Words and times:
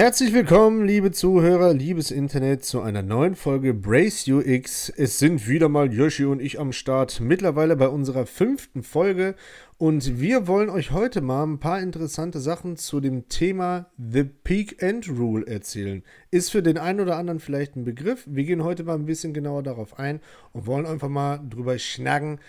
Herzlich 0.00 0.32
willkommen, 0.32 0.86
liebe 0.86 1.12
Zuhörer, 1.12 1.74
liebes 1.74 2.10
Internet, 2.10 2.64
zu 2.64 2.80
einer 2.80 3.02
neuen 3.02 3.34
Folge 3.34 3.74
Brace 3.74 4.28
UX. 4.28 4.88
Es 4.88 5.18
sind 5.18 5.46
wieder 5.46 5.68
mal 5.68 5.92
Yoshi 5.92 6.24
und 6.24 6.40
ich 6.40 6.58
am 6.58 6.72
Start, 6.72 7.20
mittlerweile 7.20 7.76
bei 7.76 7.86
unserer 7.86 8.24
fünften 8.24 8.82
Folge. 8.82 9.34
Und 9.76 10.18
wir 10.18 10.46
wollen 10.46 10.70
euch 10.70 10.90
heute 10.90 11.20
mal 11.20 11.42
ein 11.44 11.60
paar 11.60 11.82
interessante 11.82 12.40
Sachen 12.40 12.78
zu 12.78 13.00
dem 13.00 13.28
Thema 13.28 13.90
The 13.98 14.24
Peak 14.24 14.82
End 14.82 15.06
Rule 15.10 15.46
erzählen. 15.46 16.02
Ist 16.30 16.50
für 16.50 16.62
den 16.62 16.78
einen 16.78 17.00
oder 17.00 17.18
anderen 17.18 17.38
vielleicht 17.38 17.76
ein 17.76 17.84
Begriff. 17.84 18.24
Wir 18.26 18.44
gehen 18.44 18.64
heute 18.64 18.84
mal 18.84 18.94
ein 18.94 19.04
bisschen 19.04 19.34
genauer 19.34 19.62
darauf 19.62 19.98
ein 19.98 20.20
und 20.52 20.66
wollen 20.66 20.86
einfach 20.86 21.10
mal 21.10 21.42
drüber 21.46 21.78
schnacken, 21.78 22.40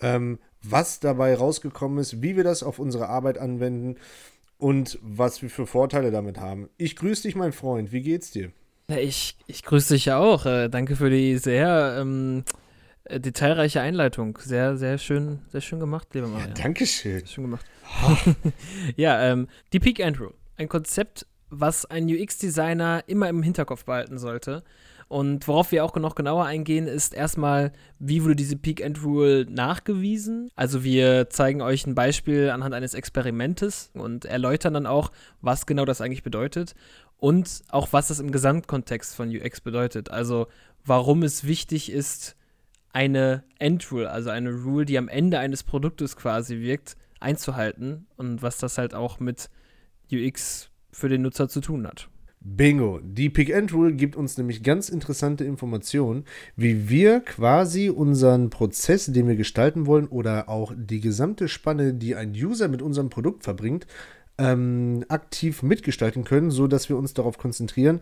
ähm, 0.00 0.38
was 0.62 1.00
dabei 1.00 1.34
rausgekommen 1.34 1.98
ist, 1.98 2.22
wie 2.22 2.36
wir 2.36 2.44
das 2.44 2.62
auf 2.62 2.78
unsere 2.78 3.08
Arbeit 3.08 3.38
anwenden 3.38 3.96
und 4.62 4.96
was 5.02 5.42
wir 5.42 5.50
für 5.50 5.66
Vorteile 5.66 6.12
damit 6.12 6.38
haben. 6.38 6.68
Ich 6.76 6.94
grüße 6.94 7.22
dich, 7.22 7.34
mein 7.34 7.52
Freund. 7.52 7.90
Wie 7.90 8.00
geht's 8.00 8.30
dir? 8.30 8.52
Ich, 8.86 9.36
ich 9.48 9.64
grüße 9.64 9.94
dich 9.94 10.04
ja 10.04 10.18
auch. 10.18 10.46
Äh, 10.46 10.68
danke 10.68 10.94
für 10.94 11.10
die 11.10 11.36
sehr 11.38 11.96
ähm, 12.00 12.44
äh, 13.04 13.18
detailreiche 13.18 13.80
Einleitung. 13.80 14.38
Sehr, 14.40 14.76
sehr 14.76 14.98
schön, 14.98 15.40
sehr 15.48 15.62
schön 15.62 15.80
gemacht, 15.80 16.14
lieber 16.14 16.28
Mario. 16.28 16.46
Ja, 16.46 16.54
Dankeschön. 16.54 17.18
Sehr 17.18 17.26
schön 17.26 17.44
gemacht. 17.44 17.66
ja, 18.96 19.32
ähm, 19.32 19.48
die 19.72 19.80
Peak 19.80 19.98
Rule. 19.98 20.34
Ein 20.56 20.68
Konzept, 20.68 21.26
was 21.50 21.84
ein 21.84 22.04
UX-Designer 22.04 23.02
immer 23.08 23.28
im 23.28 23.42
Hinterkopf 23.42 23.84
behalten 23.84 24.18
sollte. 24.18 24.62
Und 25.12 25.46
worauf 25.46 25.72
wir 25.72 25.84
auch 25.84 25.94
noch 25.96 26.14
genauer 26.14 26.46
eingehen, 26.46 26.86
ist 26.86 27.12
erstmal, 27.12 27.72
wie 27.98 28.22
wurde 28.22 28.34
diese 28.34 28.56
Peak 28.56 28.80
End 28.80 29.04
Rule 29.04 29.44
nachgewiesen? 29.44 30.48
Also 30.56 30.84
wir 30.84 31.28
zeigen 31.28 31.60
euch 31.60 31.86
ein 31.86 31.94
Beispiel 31.94 32.48
anhand 32.48 32.74
eines 32.74 32.94
Experimentes 32.94 33.90
und 33.92 34.24
erläutern 34.24 34.72
dann 34.72 34.86
auch, 34.86 35.12
was 35.42 35.66
genau 35.66 35.84
das 35.84 36.00
eigentlich 36.00 36.22
bedeutet 36.22 36.74
und 37.18 37.60
auch 37.68 37.92
was 37.92 38.08
das 38.08 38.20
im 38.20 38.32
Gesamtkontext 38.32 39.14
von 39.14 39.28
UX 39.28 39.60
bedeutet. 39.60 40.10
Also 40.10 40.46
warum 40.82 41.24
es 41.24 41.44
wichtig 41.44 41.92
ist, 41.92 42.34
eine 42.94 43.44
End 43.58 43.92
Rule, 43.92 44.10
also 44.10 44.30
eine 44.30 44.50
Rule, 44.50 44.86
die 44.86 44.96
am 44.96 45.08
Ende 45.08 45.38
eines 45.40 45.62
Produktes 45.62 46.16
quasi 46.16 46.60
wirkt, 46.60 46.96
einzuhalten 47.20 48.06
und 48.16 48.40
was 48.40 48.56
das 48.56 48.78
halt 48.78 48.94
auch 48.94 49.20
mit 49.20 49.50
UX 50.10 50.70
für 50.90 51.10
den 51.10 51.20
Nutzer 51.20 51.50
zu 51.50 51.60
tun 51.60 51.86
hat. 51.86 52.08
Bingo. 52.44 53.00
Die 53.02 53.30
Pick-and-Rule 53.30 53.94
gibt 53.94 54.16
uns 54.16 54.36
nämlich 54.36 54.62
ganz 54.62 54.88
interessante 54.88 55.44
Informationen, 55.44 56.24
wie 56.56 56.88
wir 56.88 57.20
quasi 57.20 57.88
unseren 57.88 58.50
Prozess, 58.50 59.06
den 59.06 59.28
wir 59.28 59.36
gestalten 59.36 59.86
wollen, 59.86 60.08
oder 60.08 60.48
auch 60.48 60.72
die 60.76 61.00
gesamte 61.00 61.48
Spanne, 61.48 61.94
die 61.94 62.16
ein 62.16 62.32
User 62.32 62.68
mit 62.68 62.82
unserem 62.82 63.10
Produkt 63.10 63.44
verbringt, 63.44 63.86
ähm, 64.38 65.04
aktiv 65.08 65.62
mitgestalten 65.62 66.24
können, 66.24 66.50
sodass 66.50 66.88
wir 66.88 66.96
uns 66.96 67.14
darauf 67.14 67.38
konzentrieren, 67.38 68.00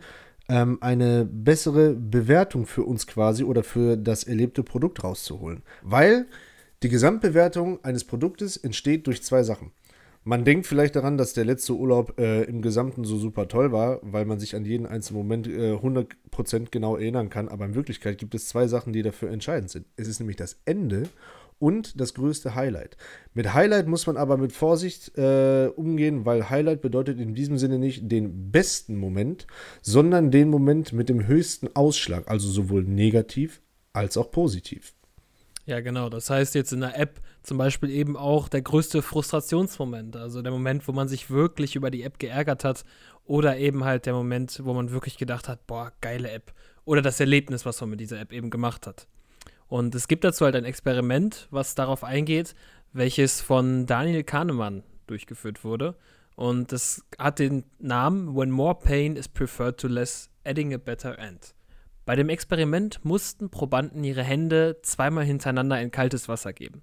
ähm, 0.49 0.79
eine 0.81 1.25
bessere 1.25 1.95
Bewertung 1.95 2.67
für 2.67 2.85
uns 2.85 3.07
quasi 3.07 3.45
oder 3.45 3.63
für 3.63 3.97
das 3.97 4.25
erlebte 4.25 4.63
Produkt 4.63 5.05
rauszuholen. 5.05 5.63
Weil 5.83 6.27
die 6.83 6.89
Gesamtbewertung 6.89 7.85
eines 7.85 8.05
Produktes 8.05 8.57
entsteht 8.57 9.07
durch 9.07 9.23
zwei 9.23 9.43
Sachen. 9.43 9.73
Man 10.23 10.45
denkt 10.45 10.67
vielleicht 10.67 10.97
daran, 10.97 11.17
dass 11.17 11.33
der 11.33 11.47
letzte 11.47 11.75
Urlaub 11.75 12.19
äh, 12.19 12.43
im 12.43 12.61
Gesamten 12.61 13.05
so 13.05 13.17
super 13.17 13.49
toll 13.49 13.73
war, 13.73 14.01
weil 14.03 14.27
man 14.27 14.39
sich 14.39 14.55
an 14.55 14.67
jeden 14.67 14.87
einzelnen 14.87 15.19
Moment 15.23 15.47
äh, 15.47 15.73
100% 15.73 16.67
genau 16.71 16.97
erinnern 16.97 17.31
kann. 17.31 17.49
Aber 17.49 17.65
in 17.65 17.75
Wirklichkeit 17.75 18.19
gibt 18.19 18.35
es 18.35 18.47
zwei 18.47 18.67
Sachen, 18.67 18.93
die 18.93 19.03
dafür 19.03 19.31
entscheidend 19.31 19.71
sind. 19.71 19.87
Es 19.97 20.09
ist 20.09 20.21
nämlich 20.21 20.37
das 20.37 20.61
Ende 20.67 21.05
und 21.59 21.99
das 22.01 22.13
größte 22.13 22.55
Highlight. 22.55 22.99
Mit 23.33 23.55
Highlight 23.55 23.87
muss 23.87 24.07
man 24.07 24.19
aber 24.19 24.37
mit 24.37 24.53
Vorsicht 24.53 25.17
äh, 25.17 25.71
umgehen, 25.75 26.27
weil 26.27 26.51
Highlight 26.51 26.83
bedeutet 26.83 27.19
in 27.19 27.35
diesem 27.35 27.57
Sinne 27.57 27.79
nicht 27.79 28.11
den 28.11 28.51
besten 28.51 28.97
Moment, 28.97 29.47
sondern 29.81 30.31
den 30.31 30.51
Moment 30.51 30.93
mit 30.93 31.09
dem 31.09 31.27
höchsten 31.27 31.75
Ausschlag, 31.75 32.29
also 32.29 32.49
sowohl 32.49 32.83
negativ 32.83 33.63
als 33.93 34.17
auch 34.19 34.31
positiv. 34.31 34.95
Ja, 35.67 35.81
genau. 35.81 36.09
Das 36.09 36.31
heißt 36.31 36.55
jetzt 36.55 36.73
in 36.73 36.81
der 36.81 36.99
App 36.99 37.21
zum 37.43 37.59
Beispiel 37.59 37.91
eben 37.91 38.17
auch 38.17 38.49
der 38.49 38.63
größte 38.63 39.03
Frustrationsmoment. 39.03 40.17
Also 40.17 40.43
der 40.43 40.53
Moment, 40.53 40.89
wo 40.89 40.93
man 40.93 41.09
sich 41.09 41.31
wirklich 41.31 41.77
über 41.77 41.91
die 41.91 42.03
App 42.03 42.19
geärgert 42.19 42.65
hat. 42.65 42.85
Oder 43.25 43.59
eben 43.59 43.85
halt 43.85 44.07
der 44.07 44.15
Moment, 44.15 44.61
wo 44.65 44.73
man 44.73 44.91
wirklich 44.91 45.17
gedacht 45.17 45.49
hat, 45.49 45.67
boah, 45.67 45.93
geile 46.01 46.31
App. 46.31 46.53
Oder 46.85 47.03
das 47.03 47.21
Erlebnis, 47.21 47.65
was 47.65 47.81
man 47.81 47.91
mit 47.91 48.01
dieser 48.01 48.21
App 48.21 48.33
eben 48.33 48.51
gemacht 48.51 48.87
hat. 48.87 49.07
Und 49.69 49.95
es 49.95 50.09
gibt 50.09 50.25
dazu 50.25 50.45
halt 50.45 50.57
ein 50.57 50.65
Experiment, 50.65 51.47
was 51.51 51.77
darauf 51.77 52.03
eingeht, 52.03 52.57
welches 52.93 53.41
von 53.41 53.87
Daniel 53.87 54.25
Kahnemann 54.25 54.83
durchgeführt 55.07 55.63
wurde. 55.63 55.95
Und 56.35 56.73
das 56.73 57.05
hat 57.19 57.39
den 57.39 57.65
Namen 57.79 58.35
When 58.35 58.51
More 58.51 58.75
Pain 58.75 59.15
is 59.15 59.29
Preferred 59.29 59.79
to 59.79 59.87
Less, 59.87 60.31
Adding 60.45 60.75
a 60.75 60.79
Better 60.79 61.19
End. 61.19 61.55
Bei 62.05 62.17
dem 62.17 62.29
Experiment 62.29 63.05
mussten 63.05 63.51
Probanden 63.51 64.03
ihre 64.05 64.23
Hände 64.23 64.79
zweimal 64.83 65.25
hintereinander 65.25 65.81
in 65.81 65.91
kaltes 65.91 66.29
Wasser 66.29 66.53
geben. 66.53 66.83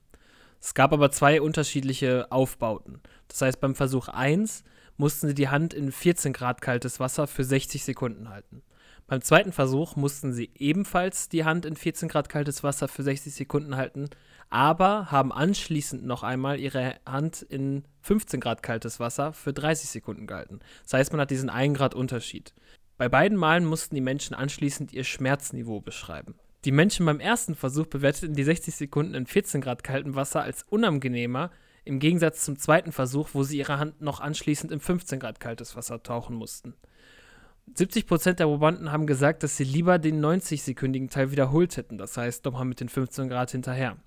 Es 0.61 0.73
gab 0.73 0.94
aber 0.94 1.11
zwei 1.11 1.41
unterschiedliche 1.41 2.31
Aufbauten. 2.31 3.01
Das 3.28 3.41
heißt, 3.41 3.59
beim 3.59 3.75
Versuch 3.75 4.07
1 4.07 4.63
mussten 4.97 5.28
sie 5.28 5.35
die 5.35 5.50
Hand 5.50 5.73
in 5.73 5.91
14 5.91 6.33
Grad 6.33 6.61
kaltes 6.61 7.00
Wasser 7.00 7.28
für 7.28 7.44
60 7.44 7.83
Sekunden 7.83 8.29
halten. 8.29 8.63
Beim 9.07 9.22
zweiten 9.22 9.53
Versuch 9.53 9.95
mussten 9.95 10.33
sie 10.33 10.51
ebenfalls 10.55 11.29
die 11.29 11.45
Hand 11.45 11.66
in 11.66 11.78
14 11.78 12.09
Grad 12.09 12.28
kaltes 12.28 12.61
Wasser 12.63 12.89
für 12.89 13.03
60 13.03 13.34
Sekunden 13.34 13.78
halten, 13.78 14.09
aber 14.49 15.11
haben 15.11 15.31
anschließend 15.31 16.05
noch 16.05 16.23
einmal 16.23 16.59
ihre 16.59 16.95
Hand 17.05 17.41
in 17.41 17.85
15 18.01 18.41
Grad 18.41 18.63
kaltes 18.63 18.99
Wasser 18.99 19.31
für 19.31 19.53
30 19.53 19.89
Sekunden 19.89 20.28
gehalten. 20.28 20.59
Das 20.84 20.94
heißt, 20.94 21.11
man 21.13 21.22
hat 21.22 21.31
diesen 21.31 21.49
1 21.49 21.78
Grad 21.78 21.95
Unterschied. 21.95 22.53
Bei 22.97 23.09
beiden 23.09 23.38
Malen 23.38 23.66
mussten 23.66 23.94
die 23.94 24.02
Menschen 24.02 24.34
anschließend 24.34 24.91
ihr 24.91 25.03
Schmerzniveau 25.03 25.81
beschreiben. 25.81 26.35
Die 26.66 26.72
Menschen 26.72 27.06
beim 27.06 27.19
ersten 27.19 27.56
Versuch 27.56 27.85
bewerteten 27.85 28.35
die 28.35 28.44
60 28.44 28.75
Sekunden 28.75 29.13
in 29.13 29.28
14 29.28 29.62
Grad 29.62 29.84
kaltem 29.84 30.16
Wasser 30.16 30.41
als 30.41 30.63
unangenehmer, 30.63 31.52
im 31.85 32.00
Gegensatz 32.00 32.44
zum 32.44 32.58
zweiten 32.58 32.91
Versuch, 32.91 33.30
wo 33.34 33.44
sie 33.44 33.59
ihre 33.59 33.80
Hand 33.80 34.02
noch 34.02 34.19
anschließend 34.19 34.72
in 34.72 34.80
15 34.80 35.19
Grad 35.19 35.40
kaltes 35.40 35.75
Wasser 35.75 36.03
tauchen 36.03 36.35
mussten. 36.35 36.74
70% 37.75 38.34
der 38.34 38.46
Probanden 38.46 38.91
haben 38.91 39.08
gesagt, 39.08 39.44
dass 39.44 39.58
sie 39.58 39.64
lieber 39.64 40.00
den 40.00 40.24
90-sekündigen 40.24 41.09
Teil 41.09 41.31
wiederholt 41.31 41.78
hätten, 41.78 41.97
das 41.97 42.18
heißt 42.18 42.46
nochmal 42.46 42.66
mit 42.66 42.79
den 42.79 42.90
15 42.90 43.29
Grad 43.29 43.52
hinterher. 43.52 43.97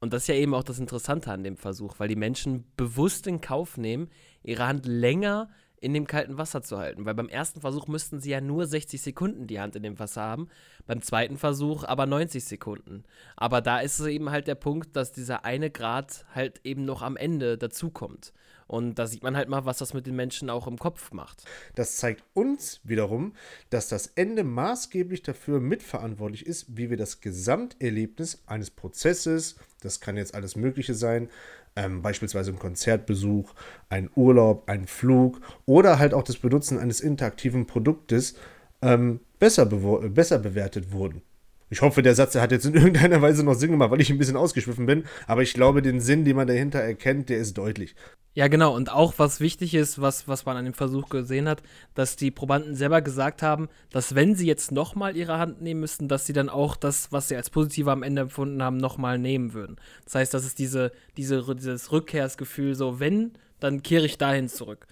Und 0.00 0.12
das 0.12 0.22
ist 0.22 0.28
ja 0.28 0.36
eben 0.36 0.54
auch 0.54 0.62
das 0.62 0.78
Interessante 0.78 1.32
an 1.32 1.42
dem 1.42 1.56
Versuch, 1.56 1.96
weil 1.98 2.08
die 2.08 2.16
Menschen 2.16 2.64
bewusst 2.76 3.26
in 3.26 3.40
Kauf 3.40 3.76
nehmen, 3.76 4.08
ihre 4.42 4.66
Hand 4.66 4.86
länger 4.86 5.50
in 5.80 5.94
dem 5.94 6.06
kalten 6.06 6.38
Wasser 6.38 6.62
zu 6.62 6.78
halten. 6.78 7.04
Weil 7.04 7.14
beim 7.14 7.28
ersten 7.28 7.60
Versuch 7.60 7.86
müssten 7.86 8.20
sie 8.20 8.30
ja 8.30 8.40
nur 8.40 8.66
60 8.66 9.00
Sekunden 9.00 9.46
die 9.46 9.60
Hand 9.60 9.76
in 9.76 9.82
dem 9.82 9.98
Wasser 9.98 10.22
haben, 10.22 10.48
beim 10.86 11.02
zweiten 11.02 11.36
Versuch 11.36 11.84
aber 11.84 12.06
90 12.06 12.44
Sekunden. 12.44 13.04
Aber 13.36 13.60
da 13.60 13.80
ist 13.80 13.98
es 13.98 14.06
eben 14.06 14.30
halt 14.30 14.46
der 14.46 14.54
Punkt, 14.54 14.96
dass 14.96 15.12
dieser 15.12 15.44
eine 15.44 15.70
Grad 15.70 16.24
halt 16.34 16.60
eben 16.64 16.84
noch 16.84 17.02
am 17.02 17.16
Ende 17.16 17.58
dazukommt. 17.58 18.32
Und 18.68 18.98
da 18.98 19.06
sieht 19.06 19.22
man 19.22 19.34
halt 19.34 19.48
mal, 19.48 19.64
was 19.64 19.78
das 19.78 19.94
mit 19.94 20.06
den 20.06 20.14
Menschen 20.14 20.50
auch 20.50 20.66
im 20.66 20.78
Kopf 20.78 21.10
macht. 21.12 21.44
Das 21.74 21.96
zeigt 21.96 22.22
uns 22.34 22.80
wiederum, 22.84 23.32
dass 23.70 23.88
das 23.88 24.08
Ende 24.08 24.44
maßgeblich 24.44 25.22
dafür 25.22 25.58
mitverantwortlich 25.58 26.44
ist, 26.44 26.76
wie 26.76 26.90
wir 26.90 26.98
das 26.98 27.22
Gesamterlebnis 27.22 28.42
eines 28.46 28.70
Prozesses, 28.70 29.56
das 29.80 30.00
kann 30.00 30.18
jetzt 30.18 30.34
alles 30.34 30.54
Mögliche 30.54 30.94
sein, 30.94 31.30
ähm, 31.78 32.02
beispielsweise 32.02 32.50
ein 32.50 32.58
Konzertbesuch, 32.58 33.54
ein 33.88 34.10
Urlaub, 34.16 34.68
ein 34.68 34.86
Flug 34.86 35.40
oder 35.64 35.98
halt 35.98 36.12
auch 36.12 36.24
das 36.24 36.36
Benutzen 36.36 36.78
eines 36.78 37.00
interaktiven 37.00 37.66
Produktes 37.66 38.34
ähm, 38.82 39.20
besser, 39.38 39.66
besser 39.66 40.38
bewertet 40.38 40.92
wurden. 40.92 41.22
Ich 41.70 41.82
hoffe, 41.82 42.02
der 42.02 42.14
Satz 42.14 42.34
hat 42.34 42.52
jetzt 42.52 42.66
in 42.66 42.74
irgendeiner 42.74 43.20
Weise 43.20 43.44
noch 43.44 43.54
Sinn 43.54 43.72
gemacht, 43.72 43.90
weil 43.90 44.00
ich 44.00 44.10
ein 44.10 44.18
bisschen 44.18 44.36
ausgeschwiffen 44.36 44.86
bin. 44.86 45.04
Aber 45.26 45.42
ich 45.42 45.52
glaube, 45.54 45.82
den 45.82 46.00
Sinn, 46.00 46.24
den 46.24 46.36
man 46.36 46.46
dahinter 46.46 46.80
erkennt, 46.80 47.28
der 47.28 47.38
ist 47.38 47.58
deutlich. 47.58 47.94
Ja, 48.34 48.46
genau. 48.48 48.74
Und 48.74 48.92
auch 48.92 49.14
was 49.16 49.40
wichtig 49.40 49.74
ist, 49.74 50.00
was, 50.00 50.28
was 50.28 50.46
man 50.46 50.56
an 50.56 50.64
dem 50.64 50.74
Versuch 50.74 51.08
gesehen 51.08 51.48
hat, 51.48 51.62
dass 51.94 52.16
die 52.16 52.30
Probanden 52.30 52.76
selber 52.76 53.02
gesagt 53.02 53.42
haben, 53.42 53.68
dass 53.90 54.14
wenn 54.14 54.34
sie 54.34 54.46
jetzt 54.46 54.70
nochmal 54.70 55.16
ihre 55.16 55.38
Hand 55.38 55.60
nehmen 55.60 55.80
müssten, 55.80 56.08
dass 56.08 56.24
sie 56.24 56.32
dann 56.32 56.48
auch 56.48 56.76
das, 56.76 57.10
was 57.10 57.28
sie 57.28 57.36
als 57.36 57.50
positiver 57.50 57.92
am 57.92 58.02
Ende 58.02 58.22
empfunden 58.22 58.62
haben, 58.62 58.76
nochmal 58.76 59.18
nehmen 59.18 59.54
würden. 59.54 59.76
Das 60.04 60.14
heißt, 60.14 60.34
das 60.34 60.44
ist 60.44 60.58
diese, 60.58 60.92
diese, 61.16 61.54
dieses 61.56 61.90
Rückkehrsgefühl, 61.90 62.74
so 62.74 63.00
wenn, 63.00 63.32
dann 63.60 63.82
kehre 63.82 64.06
ich 64.06 64.18
dahin 64.18 64.48
zurück. 64.48 64.86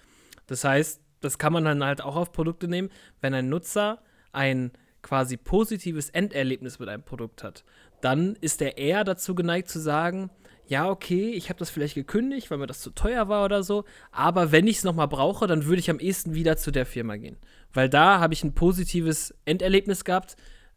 Das 0.47 0.63
heißt, 0.63 0.99
das 1.21 1.37
kann 1.37 1.53
man 1.53 1.65
dann 1.65 1.83
halt 1.83 2.01
auch 2.01 2.15
auf 2.15 2.31
Produkte 2.31 2.67
nehmen, 2.67 2.89
wenn 3.21 3.33
ein 3.33 3.49
Nutzer 3.49 3.99
ein 4.33 4.71
quasi 5.01 5.37
positives 5.37 6.09
Enderlebnis 6.09 6.79
mit 6.79 6.89
einem 6.89 7.03
Produkt 7.03 7.43
hat, 7.43 7.63
dann 8.01 8.35
ist 8.41 8.61
er 8.61 8.77
eher 8.77 9.03
dazu 9.03 9.35
geneigt 9.35 9.69
zu 9.69 9.79
sagen, 9.79 10.29
ja, 10.67 10.89
okay, 10.89 11.31
ich 11.31 11.49
habe 11.49 11.59
das 11.59 11.69
vielleicht 11.69 11.95
gekündigt, 11.95 12.51
weil 12.51 12.57
mir 12.57 12.67
das 12.67 12.81
zu 12.81 12.89
teuer 12.91 13.29
war 13.29 13.45
oder 13.45 13.63
so, 13.63 13.85
aber 14.11 14.51
wenn 14.51 14.67
ich 14.67 14.77
es 14.77 14.83
nochmal 14.83 15.07
brauche, 15.07 15.47
dann 15.47 15.65
würde 15.65 15.79
ich 15.79 15.89
am 15.89 15.99
ehesten 15.99 16.33
wieder 16.33 16.57
zu 16.57 16.71
der 16.71 16.85
Firma 16.85 17.15
gehen. 17.15 17.37
Weil 17.73 17.89
da 17.89 18.19
habe 18.19 18.33
ich 18.33 18.43
ein 18.43 18.53
positives 18.53 19.33
Enderlebnis 19.45 20.03
gehabt. 20.03 20.35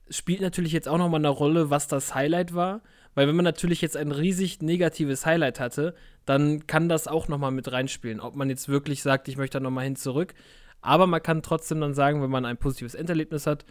Spielt 0.09 0.41
natürlich 0.41 0.73
jetzt 0.73 0.89
auch 0.89 0.99
nochmal 0.99 1.21
eine 1.21 1.29
Rolle, 1.29 1.71
was 1.71 1.89
das 1.89 2.15
Highlight 2.15 2.55
war. 2.55 2.83
Weil 3.15 3.27
wenn 3.27 3.37
man 3.37 3.45
natürlich 3.45 3.81
jetzt 3.81 3.97
ein 3.97 4.13
riesig 4.13 4.63
negatives 4.63 5.27
Highlight 5.27 5.59
hatte, 5.59 5.95
dann 6.25 6.67
kann 6.67 6.89
das 6.89 7.09
auch 7.09 7.27
nochmal 7.27 7.51
mit 7.51 7.73
reinspielen. 7.73 8.21
Ob 8.21 8.37
man 8.37 8.49
jetzt 8.49 8.69
wirklich 8.69 9.03
sagt, 9.03 9.29
ich 9.29 9.37
möchte 9.37 9.59
da 9.59 9.63
nochmal 9.63 9.85
hin 9.85 9.97
zurück. 9.97 10.35
Aber 10.81 11.07
man 11.07 11.23
kann 11.23 11.43
trotzdem 11.43 11.81
dann 11.81 11.95
sagen, 11.95 12.23
wenn 12.23 12.31
man 12.31 12.45
ein 12.45 12.57
positives 12.57 12.95
Enderlebnis 12.95 13.47
hat, 13.47 13.65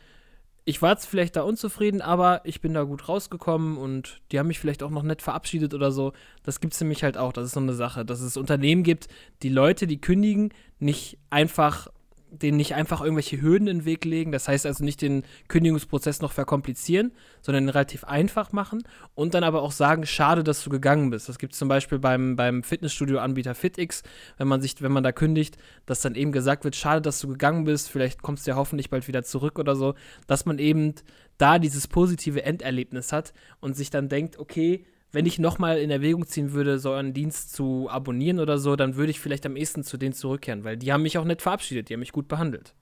ich 0.70 0.84
war 0.84 0.96
vielleicht 0.98 1.36
da 1.36 1.42
unzufrieden, 1.42 2.00
aber 2.00 2.42
ich 2.44 2.62
bin 2.62 2.76
da 2.76 2.84
gut 2.84 3.10
rausgekommen 3.10 3.76
und 3.76 4.22
die 4.32 4.38
haben 4.38 4.46
mich 4.46 4.60
vielleicht 4.60 4.84
auch 4.84 4.92
noch 4.92 5.02
nett 5.02 5.24
verabschiedet 5.24 5.74
oder 5.74 5.92
so. 5.92 6.14
Das 6.44 6.60
gibt 6.60 6.76
es 6.76 6.80
nämlich 6.80 7.04
halt 7.04 7.18
auch. 7.18 7.34
Das 7.34 7.46
ist 7.46 7.54
so 7.54 7.60
eine 7.60 7.74
Sache, 7.74 8.06
dass 8.06 8.22
es 8.22 8.38
Unternehmen 8.38 8.84
gibt, 8.84 9.08
die 9.42 9.50
Leute, 9.50 9.88
die 9.88 10.00
kündigen, 10.00 10.54
nicht 10.78 11.18
einfach 11.32 11.88
denen 12.32 12.58
nicht 12.58 12.76
einfach 12.76 13.02
irgendwelche 13.02 13.42
Hürden 13.42 13.68
in 13.68 13.80
den 13.80 13.86
Weg 13.86 14.06
legen. 14.06 14.32
Das 14.32 14.48
heißt 14.48 14.66
also 14.66 14.84
nicht 14.84 15.02
den 15.02 15.24
Kündigungsprozess 15.48 16.22
noch 16.22 16.32
verkomplizieren, 16.32 17.12
sondern 17.42 17.70
relativ 17.70 18.04
einfach 18.04 18.52
machen 18.52 18.84
und 19.16 19.34
dann 19.34 19.44
aber 19.44 19.62
auch 19.62 19.72
sagen, 19.72 20.06
schade, 20.06 20.44
dass 20.44 20.64
du 20.64 20.70
gegangen 20.70 21.10
bist. 21.10 21.30
Das 21.30 21.40
gibt 21.40 21.54
es 21.54 21.60
zum 21.60 21.68
Beispiel 21.68 22.00
beim, 22.00 22.36
beim 22.36 22.64
Fitnessstudio-Anbieter 22.64 23.56
FitX, 23.56 24.04
wenn 24.38 24.48
man 24.48 24.62
sich, 24.62 24.82
wenn 24.82 24.92
man 24.92 25.04
da 25.04 25.12
kündigt, 25.12 25.58
dass 25.86 26.02
dann 26.02 26.16
eben 26.16 26.32
gesagt 26.32 26.64
wird, 26.64 26.76
schade, 26.76 27.02
dass 27.02 27.20
du 27.20 27.28
gegangen 27.28 27.64
bist, 27.64 27.90
vielleicht 27.90 28.22
kommst 28.22 28.46
du 28.46 28.52
ja 28.52 28.58
hoffentlich 28.58 28.90
bald 28.90 29.08
wieder 29.08 29.24
zurück 29.24 29.60
oder 29.60 29.76
so, 29.76 29.96
dass 30.28 30.46
man 30.46 30.60
eben 30.60 30.94
da 31.38 31.58
dieses 31.58 31.88
positive 31.88 32.44
Enderlebnis 32.44 33.12
hat 33.12 33.34
und 33.60 33.76
sich 33.76 33.90
dann 33.90 34.10
denkt, 34.10 34.38
okay, 34.38 34.86
wenn 35.12 35.26
ich 35.26 35.40
nochmal 35.40 35.80
in 35.80 35.90
Erwägung 35.90 36.26
ziehen 36.28 36.54
würde, 36.54 36.80
so 36.80 36.92
einen 36.92 37.14
Dienst 37.14 37.54
zu 37.54 37.88
abonnieren 37.90 38.40
oder 38.40 38.58
so, 38.58 38.76
dann 38.76 38.96
würde 38.96 39.12
ich 39.12 39.20
vielleicht 39.20 39.46
am 39.46 39.56
ehesten 39.56 39.84
zu 39.84 39.98
denen 39.98 40.14
zurückkehren, 40.14 40.64
weil 40.64 40.78
die 40.78 40.94
haben 40.94 41.04
mich 41.04 41.18
auch 41.18 41.26
nicht 41.26 41.42
verabschiedet, 41.42 41.90
die 41.90 41.94
haben 41.94 42.00
mich 42.00 42.12
gut 42.12 42.28
behandelt. 42.28 42.74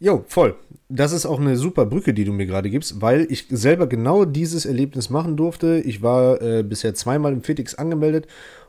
Jo, 0.00 0.24
voll. 0.26 0.56
Das 0.88 1.12
ist 1.12 1.24
auch 1.24 1.40
eine 1.40 1.56
super 1.56 1.86
Brücke, 1.86 2.12
die 2.12 2.24
du 2.24 2.32
mir 2.32 2.46
gerade 2.46 2.68
gibst, 2.68 3.00
weil 3.00 3.26
ich 3.30 3.46
selber 3.48 3.86
genau 3.86 4.24
dieses 4.24 4.66
Erlebnis 4.66 5.08
machen 5.08 5.36
durfte. 5.36 5.80
Ich 5.80 6.02
war 6.02 6.42
äh, 6.42 6.62
bisher 6.62 6.94
zweimal 6.94 7.32
im 7.32 7.42
FitX 7.42 7.74
angemeldet 7.74 8.26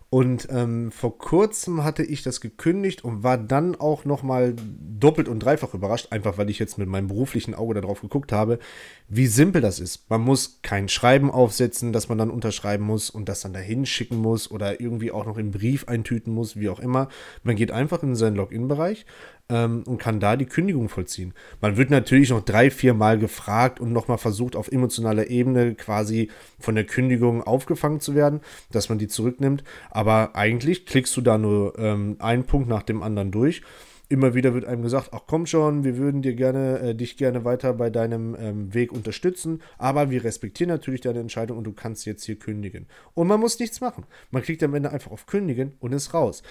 und 0.09 0.47
ähm, 0.49 0.91
vor 0.91 1.17
kurzem 1.17 1.83
hatte 1.83 2.03
ich 2.03 2.23
das 2.23 2.39
gekündigt 2.39 3.03
und 3.03 3.23
war 3.23 3.37
dann 3.37 3.75
auch 3.75 4.05
nochmal 4.05 4.55
doppelt 4.55 5.27
und 5.27 5.39
dreifach 5.39 5.73
überrascht, 5.73 6.07
einfach 6.11 6.37
weil 6.37 6.49
ich 6.49 6.59
jetzt 6.59 6.77
mit 6.77 6.87
meinem 6.87 7.07
beruflichen 7.07 7.53
Auge 7.53 7.73
darauf 7.73 8.01
geguckt 8.01 8.31
habe, 8.31 8.59
wie 9.07 9.27
simpel 9.27 9.61
das 9.61 9.79
ist. 9.79 10.09
Man 10.09 10.21
muss 10.21 10.59
kein 10.61 10.89
Schreiben 10.89 11.31
aufsetzen, 11.31 11.91
das 11.91 12.07
man 12.07 12.17
dann 12.17 12.29
unterschreiben 12.29 12.85
muss 12.85 13.09
und 13.09 13.27
das 13.27 13.41
dann 13.41 13.53
dahin 13.53 13.85
schicken 13.85 14.17
muss 14.17 14.49
oder 14.49 14.79
irgendwie 14.79 15.11
auch 15.11 15.25
noch 15.25 15.37
im 15.37 15.51
Brief 15.51 15.87
eintüten 15.87 16.33
muss, 16.33 16.55
wie 16.55 16.69
auch 16.69 16.79
immer. 16.79 17.09
Man 17.43 17.55
geht 17.55 17.71
einfach 17.71 18.01
in 18.03 18.15
seinen 18.15 18.35
Login-Bereich 18.35 19.05
ähm, 19.49 19.83
und 19.85 19.97
kann 19.97 20.19
da 20.19 20.35
die 20.35 20.45
Kündigung 20.45 20.89
vollziehen. 20.89 21.33
Man 21.61 21.77
wird 21.77 21.89
natürlich 21.89 22.29
noch 22.29 22.41
drei, 22.41 22.71
vier 22.71 22.93
Mal 22.93 23.17
gefragt 23.19 23.79
und 23.79 23.91
nochmal 23.91 24.17
versucht, 24.17 24.55
auf 24.55 24.71
emotionaler 24.71 25.29
Ebene 25.29 25.75
quasi 25.75 26.29
von 26.59 26.75
der 26.75 26.85
Kündigung 26.85 27.43
aufgefangen 27.43 27.99
zu 27.99 28.15
werden, 28.15 28.41
dass 28.71 28.89
man 28.89 28.97
die 28.97 29.07
zurücknimmt. 29.07 29.63
Aber 29.91 30.35
eigentlich 30.35 30.85
klickst 30.85 31.15
du 31.17 31.21
da 31.21 31.37
nur 31.37 31.77
ähm, 31.77 32.15
einen 32.19 32.45
Punkt 32.45 32.67
nach 32.69 32.83
dem 32.83 33.03
anderen 33.03 33.31
durch. 33.31 33.61
Immer 34.07 34.35
wieder 34.35 34.53
wird 34.53 34.65
einem 34.65 34.83
gesagt, 34.83 35.09
ach 35.13 35.21
komm 35.25 35.47
schon, 35.47 35.83
wir 35.83 35.97
würden 35.97 36.21
dir 36.21 36.35
gerne, 36.35 36.79
äh, 36.79 36.95
dich 36.95 37.17
gerne 37.17 37.43
weiter 37.43 37.73
bei 37.73 37.89
deinem 37.89 38.35
ähm, 38.39 38.71
Weg 38.71 38.91
unterstützen, 38.91 39.63
aber 39.79 40.11
wir 40.11 40.23
respektieren 40.23 40.69
natürlich 40.69 41.01
deine 41.01 41.19
Entscheidung 41.19 41.57
und 41.57 41.63
du 41.63 41.73
kannst 41.73 42.05
jetzt 42.05 42.23
hier 42.23 42.37
kündigen. 42.37 42.85
Und 43.15 43.27
man 43.27 43.39
muss 43.39 43.57
nichts 43.57 43.81
machen. 43.81 44.05
Man 44.29 44.43
klickt 44.43 44.61
am 44.61 44.75
Ende 44.75 44.91
einfach 44.91 45.09
auf 45.09 45.25
Kündigen 45.25 45.73
und 45.79 45.91
ist 45.91 46.13
raus 46.13 46.43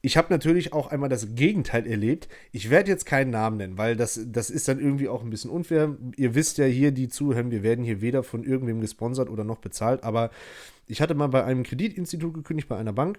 ich 0.00 0.16
habe 0.16 0.32
natürlich 0.32 0.72
auch 0.72 0.88
einmal 0.88 1.08
das 1.08 1.34
Gegenteil 1.34 1.86
erlebt. 1.86 2.28
Ich 2.52 2.70
werde 2.70 2.90
jetzt 2.90 3.04
keinen 3.04 3.30
Namen 3.30 3.56
nennen, 3.56 3.78
weil 3.78 3.96
das, 3.96 4.20
das 4.26 4.48
ist 4.48 4.68
dann 4.68 4.78
irgendwie 4.78 5.08
auch 5.08 5.22
ein 5.22 5.30
bisschen 5.30 5.50
unfair. 5.50 5.96
Ihr 6.16 6.34
wisst 6.34 6.58
ja 6.58 6.66
hier, 6.66 6.92
die 6.92 7.08
zuhören, 7.08 7.50
wir 7.50 7.62
werden 7.62 7.84
hier 7.84 8.00
weder 8.00 8.22
von 8.22 8.44
irgendwem 8.44 8.80
gesponsert 8.80 9.28
oder 9.28 9.42
noch 9.42 9.58
bezahlt. 9.58 10.04
Aber 10.04 10.30
ich 10.86 11.00
hatte 11.00 11.14
mal 11.14 11.26
bei 11.26 11.44
einem 11.44 11.64
Kreditinstitut 11.64 12.32
gekündigt, 12.32 12.68
bei 12.68 12.76
einer 12.76 12.92
Bank. 12.92 13.18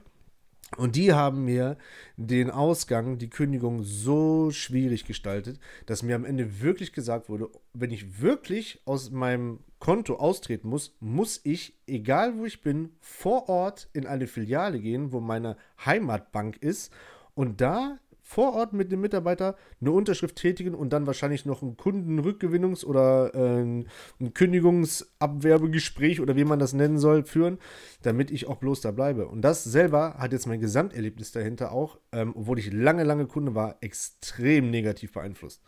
Und 0.78 0.96
die 0.96 1.14
haben 1.14 1.46
mir 1.46 1.78
den 2.16 2.52
Ausgang, 2.52 3.18
die 3.18 3.30
Kündigung 3.30 3.84
so 3.84 4.52
schwierig 4.52 5.06
gestaltet, 5.06 5.60
dass 5.86 6.04
mir 6.04 6.16
am 6.16 6.26
Ende 6.26 6.62
wirklich 6.62 6.94
gesagt 6.94 7.30
wurde, 7.30 7.50
wenn 7.74 7.92
ich 7.92 8.22
wirklich 8.22 8.82
aus 8.86 9.10
meinem 9.10 9.60
Konto 9.80 10.16
austreten 10.16 10.70
muss, 10.70 10.96
muss 11.00 11.40
ich, 11.44 11.74
egal 11.88 12.38
wo 12.38 12.46
ich 12.46 12.62
bin, 12.62 12.92
vor 13.00 13.50
Ort 13.50 13.90
in 13.94 14.06
eine 14.06 14.28
Filiale 14.28 14.80
gehen, 14.80 15.12
wo 15.12 15.20
meine 15.20 15.58
Heimatbank 15.86 16.58
ist. 16.58 16.94
Und 17.34 17.62
da 17.62 17.98
vor 18.30 18.54
Ort 18.54 18.74
mit 18.74 18.92
dem 18.92 19.02
Mitarbeiter 19.02 19.56
eine 19.82 19.92
Unterschrift 19.92 20.36
tätigen 20.36 20.76
und 20.76 20.94
dann 20.94 21.08
wahrscheinlich 21.08 21.48
noch 21.48 21.64
ein 21.64 21.78
Kundenrückgewinnungs- 21.78 22.86
oder 22.86 23.34
äh, 23.34 23.62
ein 23.64 23.88
Kündigungsabwerbegespräch 24.36 26.22
oder 26.22 26.36
wie 26.36 26.44
man 26.44 26.60
das 26.60 26.74
nennen 26.74 27.00
soll, 27.00 27.24
führen, 27.24 27.58
damit 28.04 28.30
ich 28.30 28.46
auch 28.48 28.58
bloß 28.58 28.82
da 28.82 28.92
bleibe. 28.92 29.28
Und 29.28 29.42
das 29.42 29.64
selber 29.64 30.14
hat 30.20 30.32
jetzt 30.32 30.46
mein 30.46 30.60
Gesamterlebnis 30.60 31.32
dahinter 31.32 31.72
auch, 31.72 31.98
ähm, 32.12 32.34
obwohl 32.36 32.60
ich 32.60 32.72
lange, 32.72 33.04
lange 33.04 33.26
Kunde 33.26 33.56
war, 33.56 33.78
extrem 33.82 34.70
negativ 34.70 35.14
beeinflusst. 35.14 35.64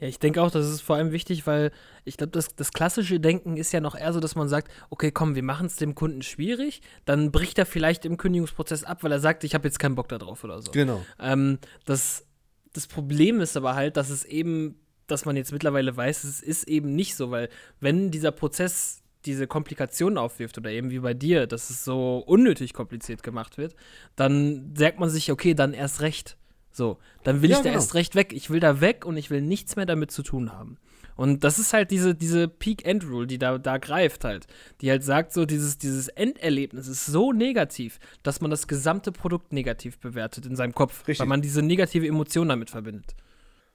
Ja, 0.00 0.08
ich 0.08 0.18
denke 0.18 0.42
auch, 0.42 0.50
das 0.50 0.66
ist 0.68 0.80
vor 0.80 0.96
allem 0.96 1.12
wichtig, 1.12 1.46
weil 1.46 1.70
ich 2.04 2.16
glaube, 2.16 2.32
das, 2.32 2.54
das 2.54 2.72
klassische 2.72 3.20
Denken 3.20 3.56
ist 3.56 3.72
ja 3.72 3.80
noch 3.80 3.94
eher 3.94 4.12
so, 4.12 4.20
dass 4.20 4.34
man 4.34 4.48
sagt, 4.48 4.72
okay, 4.90 5.10
komm, 5.10 5.34
wir 5.34 5.42
machen 5.42 5.66
es 5.66 5.76
dem 5.76 5.94
Kunden 5.94 6.22
schwierig, 6.22 6.80
dann 7.04 7.30
bricht 7.32 7.58
er 7.58 7.66
vielleicht 7.66 8.04
im 8.04 8.16
Kündigungsprozess 8.16 8.84
ab, 8.84 9.02
weil 9.02 9.12
er 9.12 9.20
sagt, 9.20 9.44
ich 9.44 9.54
habe 9.54 9.66
jetzt 9.68 9.78
keinen 9.78 9.94
Bock 9.94 10.08
darauf 10.08 10.44
oder 10.44 10.60
so. 10.62 10.70
Genau. 10.72 11.04
Ähm, 11.18 11.58
das, 11.84 12.26
das 12.72 12.86
Problem 12.86 13.40
ist 13.40 13.56
aber 13.56 13.74
halt, 13.74 13.96
dass 13.96 14.10
es 14.10 14.24
eben, 14.24 14.80
dass 15.06 15.24
man 15.24 15.36
jetzt 15.36 15.52
mittlerweile 15.52 15.96
weiß, 15.96 16.24
es 16.24 16.40
ist 16.40 16.68
eben 16.68 16.94
nicht 16.94 17.16
so, 17.16 17.30
weil 17.30 17.48
wenn 17.80 18.10
dieser 18.10 18.32
Prozess 18.32 19.02
diese 19.28 19.46
Komplikationen 19.46 20.16
aufwirft 20.16 20.56
oder 20.56 20.70
eben 20.70 20.90
wie 20.90 21.00
bei 21.00 21.12
dir, 21.12 21.46
dass 21.46 21.68
es 21.68 21.84
so 21.84 22.18
unnötig 22.26 22.72
kompliziert 22.72 23.22
gemacht 23.22 23.58
wird, 23.58 23.74
dann 24.16 24.74
sagt 24.74 24.98
man 24.98 25.10
sich, 25.10 25.30
okay, 25.30 25.54
dann 25.54 25.74
erst 25.74 26.00
recht. 26.00 26.37
So, 26.70 26.98
dann 27.24 27.42
will 27.42 27.50
ja, 27.50 27.56
ich 27.56 27.62
da 27.62 27.70
genau. 27.70 27.80
erst 27.80 27.94
recht 27.94 28.14
weg. 28.14 28.32
Ich 28.32 28.50
will 28.50 28.60
da 28.60 28.80
weg 28.80 29.04
und 29.04 29.16
ich 29.16 29.30
will 29.30 29.40
nichts 29.40 29.76
mehr 29.76 29.86
damit 29.86 30.10
zu 30.10 30.22
tun 30.22 30.52
haben. 30.52 30.78
Und 31.16 31.42
das 31.42 31.58
ist 31.58 31.72
halt 31.72 31.90
diese, 31.90 32.14
diese 32.14 32.46
Peak-End-Rule, 32.46 33.26
die 33.26 33.38
da, 33.38 33.58
da 33.58 33.78
greift 33.78 34.24
halt. 34.24 34.46
Die 34.80 34.88
halt 34.88 35.02
sagt, 35.02 35.32
so 35.32 35.46
dieses, 35.46 35.76
dieses 35.76 36.06
Enderlebnis 36.06 36.86
ist 36.86 37.06
so 37.06 37.32
negativ, 37.32 37.98
dass 38.22 38.40
man 38.40 38.52
das 38.52 38.68
gesamte 38.68 39.10
Produkt 39.10 39.52
negativ 39.52 39.98
bewertet 39.98 40.46
in 40.46 40.54
seinem 40.54 40.74
Kopf. 40.74 41.00
Richtig. 41.00 41.18
Weil 41.18 41.26
man 41.26 41.42
diese 41.42 41.60
negative 41.60 42.06
Emotion 42.06 42.48
damit 42.48 42.70
verbindet. 42.70 43.16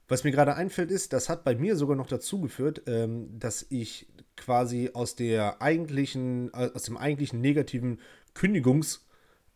Was 0.08 0.24
mir 0.24 0.30
gerade 0.30 0.54
einfällt, 0.54 0.90
ist, 0.90 1.12
das 1.12 1.28
hat 1.28 1.44
bei 1.44 1.54
mir 1.54 1.76
sogar 1.76 1.96
noch 1.96 2.06
dazu 2.06 2.40
geführt, 2.40 2.82
ähm, 2.86 3.38
dass 3.38 3.66
ich 3.68 4.06
quasi 4.36 4.90
aus 4.94 5.14
der 5.14 5.60
eigentlichen, 5.60 6.48
äh, 6.54 6.70
aus 6.74 6.84
dem 6.84 6.96
eigentlichen 6.96 7.42
negativen 7.42 8.00
Kündigungs- 8.34 9.00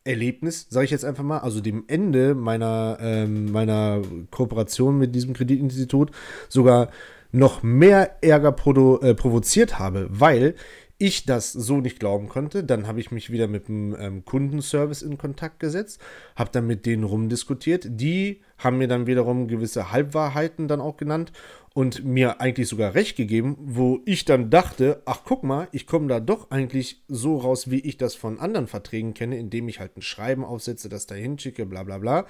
Erlebnis, 0.09 0.67
sage 0.71 0.87
ich 0.87 0.91
jetzt 0.91 1.05
einfach 1.05 1.23
mal, 1.23 1.39
also 1.39 1.61
dem 1.61 1.85
Ende 1.87 2.35
meiner, 2.35 2.99
ähm, 3.01 3.53
meiner 3.53 4.03
Kooperation 4.31 4.99
mit 4.99 5.15
diesem 5.15 5.35
Kreditinstitut 5.35 6.11
sogar 6.49 6.89
noch 7.31 7.63
mehr 7.63 8.23
Ärger 8.23 8.53
provo 8.53 9.00
äh, 9.00 9.15
provoziert 9.15 9.79
habe, 9.79 10.09
weil 10.11 10.55
ich 10.97 11.27
das 11.27 11.53
so 11.53 11.77
nicht 11.81 12.00
glauben 12.00 12.29
konnte. 12.29 12.65
Dann 12.65 12.88
habe 12.88 13.00
ich 13.00 13.12
mich 13.12 13.31
wieder 13.31 13.47
mit 13.47 13.69
dem 13.69 13.95
ähm, 13.99 14.25
Kundenservice 14.25 15.03
in 15.03 15.17
Kontakt 15.17 15.61
gesetzt, 15.61 16.00
habe 16.35 16.50
dann 16.53 16.67
mit 16.67 16.87
denen 16.87 17.05
rumdiskutiert. 17.05 17.87
Die 17.88 18.41
haben 18.59 18.79
mir 18.79 18.88
dann 18.88 19.07
wiederum 19.07 19.47
gewisse 19.47 19.93
Halbwahrheiten 19.93 20.67
dann 20.67 20.81
auch 20.81 20.97
genannt 20.97 21.33
und 21.78 22.04
mir 22.04 22.40
eigentlich 22.40 22.66
sogar 22.66 22.97
recht 22.97 23.16
gegeben, 23.16 23.56
wo 23.61 24.00
ich 24.04 24.25
dann 24.25 24.50
dachte, 24.50 25.00
ach 25.04 25.20
guck 25.25 25.44
mal, 25.44 25.68
ich 25.70 25.87
komme 25.87 26.08
da 26.08 26.18
doch 26.18 26.50
eigentlich 26.50 27.04
so 27.06 27.37
raus, 27.37 27.70
wie 27.70 27.78
ich 27.78 27.97
das 27.97 28.16
von 28.16 28.40
anderen 28.40 28.66
Verträgen 28.66 29.14
kenne, 29.14 29.38
indem 29.38 29.68
ich 29.68 29.78
halt 29.78 29.97
ein 29.97 30.02
Schreiben 30.02 30.44
aufsetze, 30.44 30.88
das 30.88 31.06
dahin 31.06 31.38
schicke, 31.38 31.66
bla 31.66 31.85
bla 31.85 31.99
bla. 31.99 32.26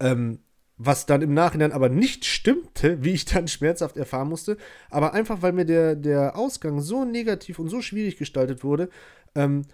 Ähm, 0.00 0.38
was 0.78 1.04
dann 1.04 1.20
im 1.20 1.34
Nachhinein 1.34 1.72
aber 1.72 1.90
nicht 1.90 2.24
stimmte, 2.24 3.02
wie 3.04 3.12
ich 3.12 3.26
dann 3.26 3.46
schmerzhaft 3.46 3.98
erfahren 3.98 4.30
musste, 4.30 4.56
aber 4.88 5.12
einfach 5.12 5.42
weil 5.42 5.52
mir 5.52 5.66
der, 5.66 5.94
der 5.94 6.38
Ausgang 6.38 6.80
so 6.80 7.04
negativ 7.04 7.58
und 7.58 7.68
so 7.68 7.82
schwierig 7.82 8.16
gestaltet 8.16 8.64
wurde, 8.64 8.88
ähm, 9.34 9.66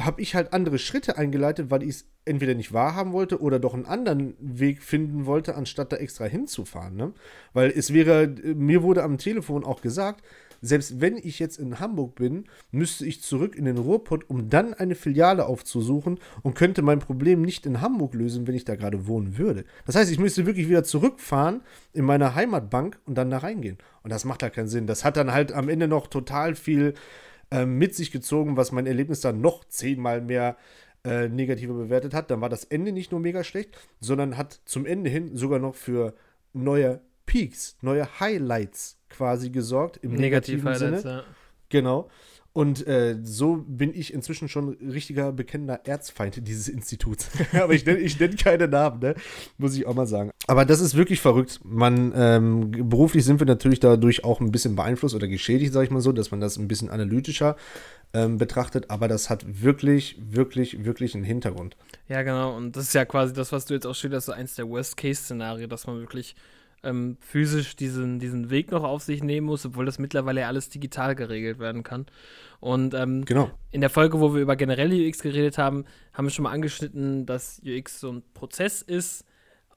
habe 0.00 0.20
ich 0.20 0.34
halt 0.34 0.52
andere 0.52 0.78
Schritte 0.78 1.16
eingeleitet, 1.16 1.70
weil 1.70 1.82
ich 1.82 1.88
es 1.90 2.08
entweder 2.24 2.54
nicht 2.54 2.72
wahrhaben 2.72 3.12
wollte 3.12 3.40
oder 3.40 3.58
doch 3.58 3.74
einen 3.74 3.86
anderen 3.86 4.34
Weg 4.38 4.82
finden 4.82 5.24
wollte, 5.24 5.54
anstatt 5.54 5.92
da 5.92 5.96
extra 5.96 6.26
hinzufahren. 6.26 6.94
Ne? 6.94 7.12
Weil 7.54 7.70
es 7.70 7.92
wäre, 7.94 8.28
mir 8.28 8.82
wurde 8.82 9.02
am 9.02 9.18
Telefon 9.18 9.64
auch 9.64 9.80
gesagt, 9.80 10.22
selbst 10.60 11.00
wenn 11.00 11.16
ich 11.16 11.38
jetzt 11.38 11.58
in 11.58 11.78
Hamburg 11.78 12.16
bin, 12.16 12.44
müsste 12.70 13.06
ich 13.06 13.22
zurück 13.22 13.54
in 13.54 13.64
den 13.64 13.78
Ruhrpott, 13.78 14.28
um 14.28 14.50
dann 14.50 14.74
eine 14.74 14.94
Filiale 14.94 15.46
aufzusuchen 15.46 16.18
und 16.42 16.54
könnte 16.54 16.82
mein 16.82 16.98
Problem 16.98 17.42
nicht 17.42 17.64
in 17.64 17.80
Hamburg 17.80 18.14
lösen, 18.14 18.46
wenn 18.46 18.56
ich 18.56 18.64
da 18.64 18.74
gerade 18.74 19.06
wohnen 19.06 19.38
würde. 19.38 19.64
Das 19.86 19.94
heißt, 19.94 20.10
ich 20.10 20.18
müsste 20.18 20.46
wirklich 20.46 20.68
wieder 20.68 20.84
zurückfahren 20.84 21.62
in 21.92 22.04
meine 22.04 22.34
Heimatbank 22.34 22.98
und 23.06 23.16
dann 23.16 23.30
da 23.30 23.38
reingehen. 23.38 23.78
Und 24.02 24.10
das 24.10 24.24
macht 24.24 24.42
halt 24.42 24.54
keinen 24.54 24.68
Sinn. 24.68 24.86
Das 24.86 25.04
hat 25.04 25.16
dann 25.16 25.32
halt 25.32 25.52
am 25.52 25.68
Ende 25.68 25.86
noch 25.86 26.08
total 26.08 26.54
viel 26.54 26.94
äh, 27.50 27.66
mit 27.66 27.94
sich 27.94 28.10
gezogen, 28.10 28.56
was 28.56 28.72
mein 28.72 28.86
Erlebnis 28.86 29.20
dann 29.20 29.40
noch 29.40 29.64
zehnmal 29.64 30.20
mehr 30.20 30.56
äh, 31.04 31.28
negativer 31.28 31.74
bewertet 31.74 32.14
hat. 32.14 32.30
Dann 32.30 32.40
war 32.40 32.48
das 32.48 32.64
Ende 32.64 32.92
nicht 32.92 33.12
nur 33.12 33.20
mega 33.20 33.44
schlecht, 33.44 33.76
sondern 34.00 34.36
hat 34.36 34.60
zum 34.64 34.86
Ende 34.86 35.10
hin 35.10 35.36
sogar 35.36 35.58
noch 35.58 35.74
für 35.74 36.14
neue 36.52 37.00
Peaks, 37.26 37.76
neue 37.82 38.20
Highlights 38.20 38.98
quasi 39.08 39.50
gesorgt 39.50 39.98
im 39.98 40.12
Negativ 40.12 40.64
negativen 40.64 41.00
Sinne. 41.02 41.10
Ja. 41.10 41.24
Genau. 41.68 42.08
Und 42.58 42.88
äh, 42.88 43.16
so 43.22 43.64
bin 43.68 43.94
ich 43.94 44.12
inzwischen 44.12 44.48
schon 44.48 44.70
richtiger 44.80 45.30
bekennender 45.30 45.86
Erzfeind 45.86 46.44
dieses 46.48 46.66
Instituts. 46.66 47.30
Aber 47.52 47.72
ich 47.72 47.86
nenne 47.86 48.00
nenn 48.18 48.34
keine 48.34 48.66
Namen, 48.66 48.98
ne? 48.98 49.14
muss 49.58 49.76
ich 49.76 49.86
auch 49.86 49.94
mal 49.94 50.08
sagen. 50.08 50.32
Aber 50.48 50.64
das 50.64 50.80
ist 50.80 50.96
wirklich 50.96 51.20
verrückt. 51.20 51.60
Man, 51.62 52.12
ähm, 52.16 52.72
beruflich 52.72 53.24
sind 53.24 53.38
wir 53.40 53.46
natürlich 53.46 53.78
dadurch 53.78 54.24
auch 54.24 54.40
ein 54.40 54.50
bisschen 54.50 54.74
beeinflusst 54.74 55.14
oder 55.14 55.28
geschädigt, 55.28 55.72
sage 55.72 55.84
ich 55.84 55.92
mal 55.92 56.00
so, 56.00 56.10
dass 56.10 56.32
man 56.32 56.40
das 56.40 56.56
ein 56.56 56.66
bisschen 56.66 56.90
analytischer 56.90 57.54
ähm, 58.12 58.38
betrachtet. 58.38 58.90
Aber 58.90 59.06
das 59.06 59.30
hat 59.30 59.62
wirklich, 59.62 60.16
wirklich, 60.18 60.84
wirklich 60.84 61.14
einen 61.14 61.22
Hintergrund. 61.22 61.76
Ja, 62.08 62.22
genau. 62.22 62.56
Und 62.56 62.74
das 62.74 62.86
ist 62.86 62.94
ja 62.94 63.04
quasi 63.04 63.34
das, 63.34 63.52
was 63.52 63.66
du 63.66 63.74
jetzt 63.74 63.86
auch 63.86 63.94
schilderst, 63.94 64.26
so 64.26 64.32
eins 64.32 64.56
der 64.56 64.68
Worst-Case-Szenarien, 64.68 65.70
dass 65.70 65.86
man 65.86 66.00
wirklich 66.00 66.34
ähm, 66.82 67.16
physisch 67.20 67.76
diesen, 67.76 68.18
diesen 68.18 68.50
Weg 68.50 68.70
noch 68.70 68.84
auf 68.84 69.02
sich 69.02 69.22
nehmen 69.22 69.46
muss, 69.46 69.66
obwohl 69.66 69.86
das 69.86 69.98
mittlerweile 69.98 70.42
ja 70.42 70.46
alles 70.48 70.68
digital 70.68 71.14
geregelt 71.14 71.58
werden 71.58 71.82
kann. 71.82 72.06
Und 72.60 72.94
ähm, 72.94 73.24
genau. 73.24 73.50
in 73.70 73.80
der 73.80 73.90
Folge, 73.90 74.20
wo 74.20 74.34
wir 74.34 74.40
über 74.40 74.56
generelle 74.56 75.08
UX 75.08 75.20
geredet 75.20 75.58
haben, 75.58 75.84
haben 76.12 76.26
wir 76.26 76.30
schon 76.30 76.44
mal 76.44 76.52
angeschnitten, 76.52 77.26
dass 77.26 77.60
UX 77.64 78.00
so 78.00 78.10
ein 78.12 78.22
Prozess 78.34 78.82
ist. 78.82 79.24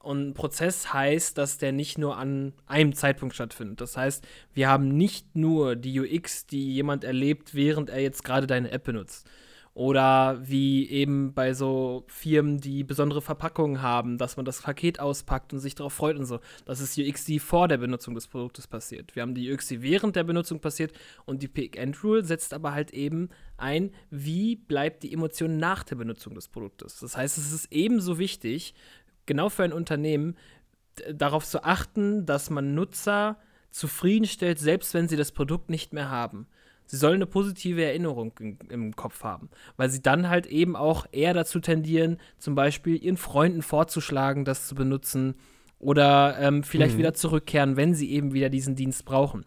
Und 0.00 0.30
ein 0.30 0.34
Prozess 0.34 0.92
heißt, 0.92 1.38
dass 1.38 1.58
der 1.58 1.70
nicht 1.70 1.96
nur 1.96 2.16
an 2.16 2.54
einem 2.66 2.92
Zeitpunkt 2.92 3.36
stattfindet. 3.36 3.80
Das 3.80 3.96
heißt, 3.96 4.26
wir 4.52 4.68
haben 4.68 4.88
nicht 4.88 5.36
nur 5.36 5.76
die 5.76 6.00
UX, 6.00 6.46
die 6.46 6.74
jemand 6.74 7.04
erlebt, 7.04 7.54
während 7.54 7.88
er 7.88 8.00
jetzt 8.00 8.24
gerade 8.24 8.48
deine 8.48 8.72
App 8.72 8.82
benutzt, 8.82 9.28
oder 9.74 10.38
wie 10.42 10.88
eben 10.90 11.32
bei 11.32 11.54
so 11.54 12.04
Firmen, 12.06 12.58
die 12.58 12.84
besondere 12.84 13.22
Verpackungen 13.22 13.80
haben, 13.80 14.18
dass 14.18 14.36
man 14.36 14.44
das 14.44 14.60
Paket 14.60 15.00
auspackt 15.00 15.52
und 15.52 15.60
sich 15.60 15.74
darauf 15.74 15.94
freut 15.94 16.16
und 16.18 16.26
so. 16.26 16.40
Das 16.66 16.80
ist 16.80 16.98
UX, 16.98 17.24
die 17.24 17.38
vor 17.38 17.68
der 17.68 17.78
Benutzung 17.78 18.14
des 18.14 18.26
Produktes 18.26 18.66
passiert. 18.66 19.16
Wir 19.16 19.22
haben 19.22 19.34
die 19.34 19.50
UX, 19.50 19.68
die 19.68 19.80
während 19.80 20.14
der 20.14 20.24
Benutzung 20.24 20.60
passiert 20.60 20.92
und 21.24 21.42
die 21.42 21.48
Pick-and-Rule 21.48 22.24
setzt 22.24 22.52
aber 22.52 22.72
halt 22.72 22.90
eben 22.90 23.30
ein, 23.56 23.92
wie 24.10 24.56
bleibt 24.56 25.04
die 25.04 25.12
Emotion 25.12 25.56
nach 25.56 25.84
der 25.84 25.96
Benutzung 25.96 26.34
des 26.34 26.48
Produktes. 26.48 27.00
Das 27.00 27.16
heißt, 27.16 27.38
es 27.38 27.52
ist 27.52 27.72
ebenso 27.72 28.18
wichtig, 28.18 28.74
genau 29.24 29.48
für 29.48 29.64
ein 29.64 29.72
Unternehmen, 29.72 30.36
darauf 31.10 31.46
zu 31.46 31.64
achten, 31.64 32.26
dass 32.26 32.50
man 32.50 32.74
Nutzer 32.74 33.38
zufriedenstellt, 33.70 34.58
selbst 34.58 34.92
wenn 34.92 35.08
sie 35.08 35.16
das 35.16 35.32
Produkt 35.32 35.70
nicht 35.70 35.94
mehr 35.94 36.10
haben. 36.10 36.46
Sie 36.86 36.96
sollen 36.96 37.16
eine 37.16 37.26
positive 37.26 37.84
Erinnerung 37.84 38.32
in, 38.38 38.58
im 38.68 38.96
Kopf 38.96 39.24
haben, 39.24 39.48
weil 39.76 39.90
sie 39.90 40.02
dann 40.02 40.28
halt 40.28 40.46
eben 40.46 40.76
auch 40.76 41.06
eher 41.12 41.34
dazu 41.34 41.60
tendieren, 41.60 42.18
zum 42.38 42.54
Beispiel 42.54 43.02
ihren 43.02 43.16
Freunden 43.16 43.62
vorzuschlagen, 43.62 44.44
das 44.44 44.66
zu 44.66 44.74
benutzen 44.74 45.34
oder 45.78 46.36
ähm, 46.38 46.62
vielleicht 46.62 46.94
mhm. 46.94 46.98
wieder 46.98 47.14
zurückkehren, 47.14 47.76
wenn 47.76 47.94
sie 47.94 48.10
eben 48.12 48.32
wieder 48.32 48.50
diesen 48.50 48.76
Dienst 48.76 49.04
brauchen. 49.04 49.44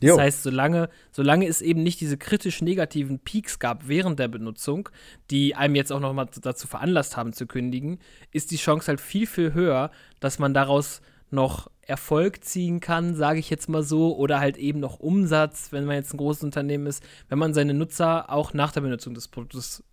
Jo. 0.00 0.16
Das 0.16 0.24
heißt, 0.24 0.42
solange, 0.42 0.88
solange 1.12 1.46
es 1.46 1.60
eben 1.60 1.82
nicht 1.82 2.00
diese 2.00 2.16
kritisch 2.16 2.62
negativen 2.62 3.18
Peaks 3.18 3.58
gab 3.58 3.86
während 3.86 4.18
der 4.18 4.28
Benutzung, 4.28 4.88
die 5.30 5.54
einem 5.54 5.74
jetzt 5.74 5.92
auch 5.92 6.00
noch 6.00 6.12
mal 6.14 6.26
dazu 6.40 6.66
veranlasst 6.66 7.16
haben 7.16 7.32
zu 7.32 7.46
kündigen, 7.46 7.98
ist 8.32 8.50
die 8.50 8.56
Chance 8.56 8.88
halt 8.88 9.00
viel, 9.00 9.26
viel 9.26 9.52
höher, 9.52 9.90
dass 10.18 10.38
man 10.38 10.54
daraus 10.54 11.02
noch 11.30 11.70
Erfolg 11.90 12.44
ziehen 12.44 12.80
kann, 12.80 13.14
sage 13.14 13.40
ich 13.40 13.50
jetzt 13.50 13.68
mal 13.68 13.82
so, 13.82 14.16
oder 14.16 14.40
halt 14.40 14.56
eben 14.56 14.80
noch 14.80 15.00
Umsatz, 15.00 15.72
wenn 15.72 15.84
man 15.84 15.96
jetzt 15.96 16.14
ein 16.14 16.18
großes 16.18 16.44
Unternehmen 16.44 16.86
ist, 16.86 17.02
wenn 17.28 17.38
man 17.38 17.52
seine 17.52 17.74
Nutzer 17.74 18.30
auch 18.30 18.54
nach 18.54 18.72
der 18.72 18.80
Benutzung 18.80 19.12
des 19.12 19.28
Produktes 19.28 19.84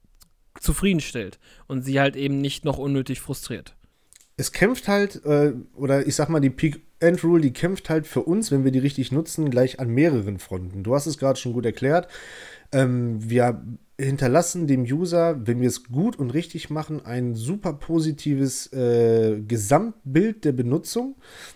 zufriedenstellt 0.60 1.40
und 1.68 1.82
sie 1.82 2.00
halt 2.00 2.16
eben 2.16 2.40
nicht 2.40 2.66
noch 2.66 2.78
unnötig 2.78 3.20
frustriert. 3.20 3.77
Es 4.38 4.52
kämpft 4.52 4.88
halt, 4.88 5.26
äh, 5.26 5.54
oder 5.76 6.06
ich 6.06 6.16
sag 6.16 6.30
mal, 6.30 6.40
die 6.40 6.52
Peak 6.52 6.82
End 7.00 7.24
Rule, 7.24 7.42
die 7.42 7.54
kämpft 7.54 7.90
halt 7.90 8.08
für 8.08 8.22
uns, 8.22 8.52
wenn 8.52 8.64
wir 8.64 8.72
die 8.72 8.80
richtig 8.80 9.12
nutzen, 9.12 9.50
gleich 9.50 9.80
an 9.80 9.90
mehreren 9.90 10.40
Fronten. 10.40 10.84
Du 10.84 10.96
hast 10.96 11.06
es 11.08 11.18
gerade 11.18 11.40
schon 11.40 11.54
gut 11.54 11.66
erklärt. 11.66 12.08
Ähm, 12.72 13.18
wir 13.30 13.64
hinterlassen 14.00 14.68
dem 14.68 14.84
User, 14.84 15.48
wenn 15.48 15.60
wir 15.60 15.68
es 15.68 15.86
gut 15.86 16.18
und 16.18 16.34
richtig 16.34 16.70
machen, 16.70 17.04
ein 17.04 17.34
super 17.34 17.74
positives 17.74 18.72
äh, 18.74 19.42
Gesamtbild 19.42 20.46
der 20.46 20.52
Benutzung, 20.52 21.16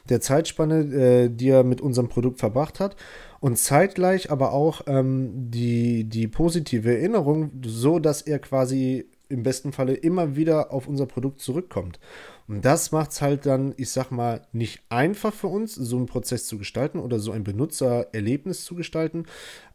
der 0.10 0.22
Zeitspanne, 0.22 0.80
äh, 0.80 1.30
die 1.30 1.50
er 1.50 1.64
mit 1.64 1.82
unserem 1.82 2.10
Produkt 2.10 2.40
verbracht 2.40 2.80
hat. 2.80 2.96
Und 3.40 3.58
zeitgleich 3.58 4.32
aber 4.32 4.54
auch 4.54 4.82
ähm, 4.88 5.50
die, 5.52 6.04
die 6.06 6.28
positive 6.28 6.92
Erinnerung, 6.92 7.52
so 7.64 8.00
dass 8.00 8.22
er 8.22 8.40
quasi 8.40 9.08
im 9.32 9.44
besten 9.44 9.72
Falle 9.72 9.94
immer 9.94 10.36
wieder 10.36 10.72
auf 10.72 10.88
unser 10.88 11.06
Produkt 11.06 11.40
zurückkommt. 11.40 12.00
Und 12.48 12.66
das 12.66 12.92
macht 12.92 13.12
es 13.12 13.22
halt 13.22 13.46
dann, 13.46 13.74
ich 13.78 13.92
sag 13.92 14.12
mal, 14.12 14.42
nicht 14.52 14.82
einfach 14.90 15.34
für 15.34 15.48
uns, 15.48 15.74
so 15.74 15.96
einen 15.96 16.06
Prozess 16.06 16.48
zu 16.48 16.58
gestalten 16.58 17.00
oder 17.00 17.18
so 17.20 17.32
ein 17.32 17.46
Benutzererlebnis 17.46 18.66
zu 18.66 18.76
gestalten. 18.76 19.26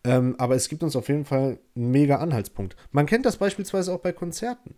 Ähm, 0.05 0.35
aber 0.37 0.57
es 0.57 0.69
gibt 0.69 0.83
uns 0.83 0.95
auf 0.95 1.09
jeden 1.09 1.25
Fall 1.25 1.59
einen 1.75 1.91
mega 1.91 2.17
Anhaltspunkt. 2.17 2.77
Man 2.93 3.07
kennt 3.07 3.25
das 3.25 3.39
beispielsweise 3.39 3.95
auch 3.95 4.01
bei 4.01 4.13
Konzerten. 4.13 4.75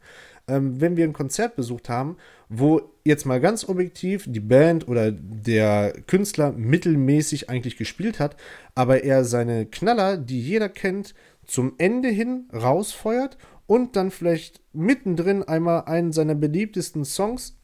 Ähm, 0.47 0.81
wenn 0.81 0.97
wir 0.97 1.05
ein 1.05 1.13
Konzert 1.13 1.57
besucht 1.57 1.89
haben, 1.89 2.17
wo 2.49 2.83
jetzt 3.05 3.27
mal 3.27 3.41
ganz 3.41 3.69
objektiv 3.69 4.27
die 4.29 4.39
Band 4.39 4.87
oder 4.87 5.11
der 5.11 5.93
Künstler 6.07 6.53
mittelmäßig 6.53 7.51
eigentlich 7.51 7.77
gespielt 7.77 8.21
hat, 8.21 8.37
aber 8.77 9.03
er 9.03 9.25
seine 9.25 9.67
Knaller, 9.67 10.17
die 10.17 10.41
jeder 10.41 10.69
kennt, 10.69 11.15
zum 11.45 11.75
Ende 11.79 12.11
hin 12.11 12.49
rausfeuert 12.53 13.39
und 13.69 13.97
dann 13.97 14.11
vielleicht 14.11 14.63
mittendrin 14.73 15.45
einmal 15.45 15.85
einen 15.85 16.11
seiner 16.11 16.35
beliebtesten 16.35 17.05
Songs 17.05 17.59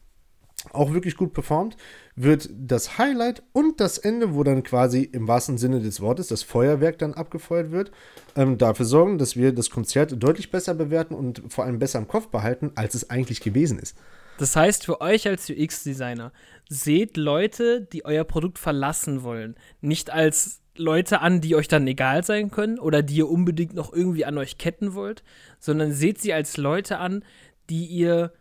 auch 0.72 0.92
wirklich 0.92 1.16
gut 1.16 1.32
performt, 1.32 1.76
wird 2.14 2.48
das 2.52 2.98
Highlight 2.98 3.42
und 3.52 3.80
das 3.80 3.98
Ende, 3.98 4.34
wo 4.34 4.44
dann 4.44 4.62
quasi 4.62 5.02
im 5.02 5.26
wahrsten 5.26 5.58
Sinne 5.58 5.80
des 5.80 6.00
Wortes 6.00 6.28
das 6.28 6.42
Feuerwerk 6.42 6.98
dann 6.98 7.14
abgefeuert 7.14 7.70
wird, 7.70 7.90
ähm, 8.36 8.58
dafür 8.58 8.86
sorgen, 8.86 9.18
dass 9.18 9.36
wir 9.36 9.52
das 9.52 9.70
Konzert 9.70 10.14
deutlich 10.22 10.50
besser 10.50 10.74
bewerten 10.74 11.14
und 11.14 11.42
vor 11.48 11.64
allem 11.64 11.78
besser 11.78 11.98
im 11.98 12.08
Kopf 12.08 12.28
behalten, 12.28 12.72
als 12.76 12.94
es 12.94 13.10
eigentlich 13.10 13.40
gewesen 13.40 13.78
ist. 13.78 13.96
Das 14.38 14.56
heißt, 14.56 14.84
für 14.84 15.00
euch 15.00 15.26
als 15.26 15.48
UX-Designer, 15.48 16.32
seht 16.68 17.16
Leute, 17.16 17.82
die 17.82 18.04
euer 18.04 18.24
Produkt 18.24 18.58
verlassen 18.58 19.22
wollen, 19.22 19.56
nicht 19.80 20.10
als 20.10 20.60
Leute 20.76 21.20
an, 21.20 21.40
die 21.40 21.54
euch 21.54 21.68
dann 21.68 21.86
egal 21.86 22.24
sein 22.24 22.50
können 22.50 22.78
oder 22.78 23.02
die 23.02 23.16
ihr 23.16 23.28
unbedingt 23.28 23.74
noch 23.74 23.92
irgendwie 23.92 24.24
an 24.24 24.38
euch 24.38 24.58
ketten 24.58 24.94
wollt, 24.94 25.22
sondern 25.58 25.92
seht 25.92 26.20
sie 26.20 26.32
als 26.32 26.56
Leute 26.56 26.98
an, 26.98 27.24
die 27.70 27.86
ihr 27.86 28.32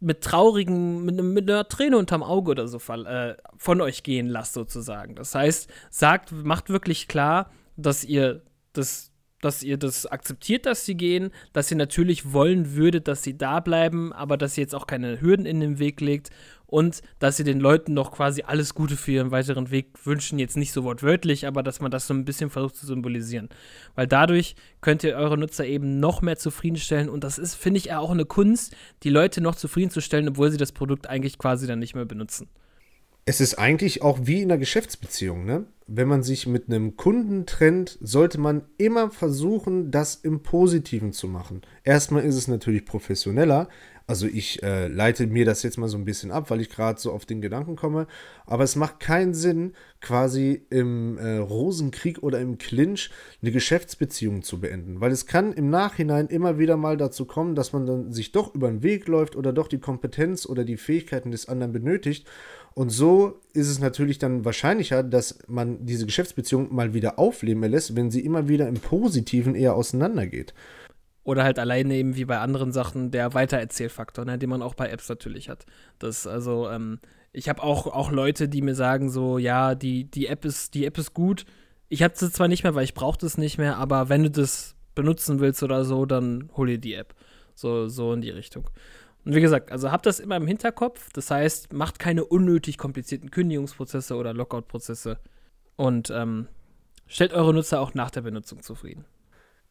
mit 0.00 0.22
traurigen, 0.22 1.04
mit, 1.04 1.22
mit, 1.22 1.50
einer 1.50 1.68
Träne 1.68 1.98
unterm 1.98 2.22
Auge 2.22 2.52
oder 2.52 2.66
so 2.66 2.78
äh, 2.78 3.36
von 3.56 3.80
euch 3.80 4.02
gehen 4.02 4.28
lasst, 4.28 4.54
sozusagen. 4.54 5.14
Das 5.14 5.34
heißt, 5.34 5.70
sagt, 5.90 6.32
macht 6.32 6.70
wirklich 6.70 7.06
klar, 7.06 7.50
dass 7.76 8.02
ihr 8.04 8.42
das 8.72 9.12
dass 9.40 9.62
ihr 9.62 9.76
das 9.76 10.06
akzeptiert, 10.06 10.66
dass 10.66 10.84
sie 10.84 10.96
gehen, 10.96 11.30
dass 11.52 11.70
ihr 11.70 11.76
natürlich 11.76 12.32
wollen 12.32 12.74
würdet, 12.74 13.08
dass 13.08 13.22
sie 13.22 13.36
da 13.36 13.60
bleiben, 13.60 14.12
aber 14.12 14.36
dass 14.36 14.56
ihr 14.56 14.62
jetzt 14.62 14.74
auch 14.74 14.86
keine 14.86 15.20
Hürden 15.20 15.46
in 15.46 15.60
den 15.60 15.78
Weg 15.78 16.00
legt 16.00 16.30
und 16.66 17.02
dass 17.18 17.38
ihr 17.38 17.44
den 17.44 17.60
Leuten 17.60 17.94
noch 17.94 18.12
quasi 18.12 18.42
alles 18.42 18.74
Gute 18.74 18.96
für 18.96 19.12
ihren 19.12 19.30
weiteren 19.30 19.70
Weg 19.70 19.88
wünschen, 20.04 20.38
jetzt 20.38 20.56
nicht 20.56 20.72
so 20.72 20.84
wortwörtlich, 20.84 21.46
aber 21.46 21.62
dass 21.62 21.80
man 21.80 21.90
das 21.90 22.06
so 22.06 22.14
ein 22.14 22.24
bisschen 22.24 22.50
versucht 22.50 22.76
zu 22.76 22.86
symbolisieren. 22.86 23.48
Weil 23.94 24.06
dadurch 24.06 24.54
könnt 24.80 25.02
ihr 25.02 25.16
eure 25.16 25.36
Nutzer 25.36 25.66
eben 25.66 25.98
noch 25.98 26.22
mehr 26.22 26.36
zufriedenstellen 26.36 27.08
und 27.08 27.24
das 27.24 27.38
ist, 27.38 27.54
finde 27.54 27.78
ich, 27.78 27.92
auch 27.92 28.10
eine 28.10 28.24
Kunst, 28.24 28.76
die 29.02 29.10
Leute 29.10 29.40
noch 29.40 29.56
zufriedenzustellen, 29.56 30.28
obwohl 30.28 30.50
sie 30.50 30.58
das 30.58 30.72
Produkt 30.72 31.08
eigentlich 31.08 31.38
quasi 31.38 31.66
dann 31.66 31.80
nicht 31.80 31.94
mehr 31.94 32.04
benutzen. 32.04 32.48
Es 33.30 33.40
ist 33.40 33.60
eigentlich 33.60 34.02
auch 34.02 34.18
wie 34.24 34.42
in 34.42 34.50
einer 34.50 34.58
Geschäftsbeziehung, 34.58 35.44
ne? 35.44 35.64
Wenn 35.86 36.08
man 36.08 36.24
sich 36.24 36.48
mit 36.48 36.66
einem 36.66 36.96
Kunden 36.96 37.46
trennt, 37.46 37.96
sollte 38.00 38.40
man 38.40 38.62
immer 38.76 39.12
versuchen, 39.12 39.92
das 39.92 40.16
im 40.16 40.42
Positiven 40.42 41.12
zu 41.12 41.28
machen. 41.28 41.62
Erstmal 41.84 42.24
ist 42.24 42.34
es 42.34 42.48
natürlich 42.48 42.84
professioneller, 42.84 43.68
also 44.10 44.26
ich 44.26 44.60
äh, 44.64 44.88
leite 44.88 45.28
mir 45.28 45.44
das 45.44 45.62
jetzt 45.62 45.78
mal 45.78 45.86
so 45.86 45.96
ein 45.96 46.04
bisschen 46.04 46.32
ab, 46.32 46.50
weil 46.50 46.60
ich 46.60 46.68
gerade 46.68 47.00
so 47.00 47.12
auf 47.12 47.26
den 47.26 47.40
Gedanken 47.40 47.76
komme. 47.76 48.08
Aber 48.44 48.64
es 48.64 48.74
macht 48.74 48.98
keinen 48.98 49.34
Sinn, 49.34 49.74
quasi 50.00 50.66
im 50.68 51.16
äh, 51.16 51.36
Rosenkrieg 51.36 52.20
oder 52.20 52.40
im 52.40 52.58
Clinch 52.58 53.10
eine 53.40 53.52
Geschäftsbeziehung 53.52 54.42
zu 54.42 54.58
beenden. 54.58 55.00
Weil 55.00 55.12
es 55.12 55.26
kann 55.26 55.52
im 55.52 55.70
Nachhinein 55.70 56.26
immer 56.26 56.58
wieder 56.58 56.76
mal 56.76 56.96
dazu 56.96 57.24
kommen, 57.24 57.54
dass 57.54 57.72
man 57.72 57.86
dann 57.86 58.10
sich 58.10 58.32
doch 58.32 58.52
über 58.52 58.66
den 58.66 58.82
Weg 58.82 59.06
läuft 59.06 59.36
oder 59.36 59.52
doch 59.52 59.68
die 59.68 59.78
Kompetenz 59.78 60.44
oder 60.44 60.64
die 60.64 60.76
Fähigkeiten 60.76 61.30
des 61.30 61.48
anderen 61.48 61.72
benötigt. 61.72 62.26
Und 62.74 62.90
so 62.90 63.38
ist 63.52 63.68
es 63.68 63.78
natürlich 63.78 64.18
dann 64.18 64.44
wahrscheinlicher, 64.44 65.04
dass 65.04 65.38
man 65.46 65.86
diese 65.86 66.06
Geschäftsbeziehung 66.06 66.74
mal 66.74 66.94
wieder 66.94 67.20
aufleben 67.20 67.62
lässt, 67.62 67.94
wenn 67.94 68.10
sie 68.10 68.24
immer 68.24 68.48
wieder 68.48 68.66
im 68.66 68.74
Positiven 68.74 69.54
eher 69.54 69.76
auseinandergeht. 69.76 70.52
Oder 71.22 71.44
halt 71.44 71.58
alleine 71.58 71.94
eben 71.94 72.16
wie 72.16 72.24
bei 72.24 72.38
anderen 72.38 72.72
Sachen 72.72 73.10
der 73.10 73.34
Weitererzählfaktor, 73.34 74.24
ne, 74.24 74.38
den 74.38 74.50
man 74.50 74.62
auch 74.62 74.74
bei 74.74 74.88
Apps 74.88 75.08
natürlich 75.08 75.48
hat. 75.48 75.66
Das, 75.98 76.26
also, 76.26 76.68
ähm, 76.70 76.98
ich 77.32 77.48
habe 77.48 77.62
auch, 77.62 77.86
auch 77.86 78.10
Leute, 78.10 78.48
die 78.48 78.62
mir 78.62 78.74
sagen, 78.74 79.10
so, 79.10 79.38
ja, 79.38 79.74
die, 79.74 80.04
die, 80.04 80.26
App 80.26 80.44
ist, 80.44 80.74
die 80.74 80.86
App 80.86 80.98
ist 80.98 81.14
gut. 81.14 81.44
Ich 81.88 82.02
habe 82.02 82.14
sie 82.16 82.30
zwar 82.30 82.48
nicht 82.48 82.64
mehr, 82.64 82.74
weil 82.74 82.84
ich 82.84 82.94
brauche 82.94 83.18
das 83.18 83.38
nicht 83.38 83.58
mehr, 83.58 83.76
aber 83.76 84.08
wenn 84.08 84.22
du 84.22 84.30
das 84.30 84.74
benutzen 84.94 85.40
willst 85.40 85.62
oder 85.62 85.84
so, 85.84 86.06
dann 86.06 86.50
hol 86.56 86.66
dir 86.66 86.78
die 86.78 86.94
App. 86.94 87.14
So, 87.54 87.88
so 87.88 88.12
in 88.12 88.22
die 88.22 88.30
Richtung. 88.30 88.70
Und 89.24 89.34
wie 89.34 89.40
gesagt, 89.40 89.70
also 89.70 89.92
habt 89.92 90.06
das 90.06 90.18
immer 90.18 90.36
im 90.36 90.46
Hinterkopf. 90.46 91.10
Das 91.12 91.30
heißt, 91.30 91.72
macht 91.72 91.98
keine 91.98 92.24
unnötig 92.24 92.78
komplizierten 92.78 93.30
Kündigungsprozesse 93.30 94.16
oder 94.16 94.32
Lockout-Prozesse. 94.32 95.18
Und 95.76 96.10
ähm, 96.10 96.48
stellt 97.06 97.32
eure 97.32 97.52
Nutzer 97.52 97.80
auch 97.80 97.94
nach 97.94 98.10
der 98.10 98.22
Benutzung 98.22 98.62
zufrieden. 98.62 99.04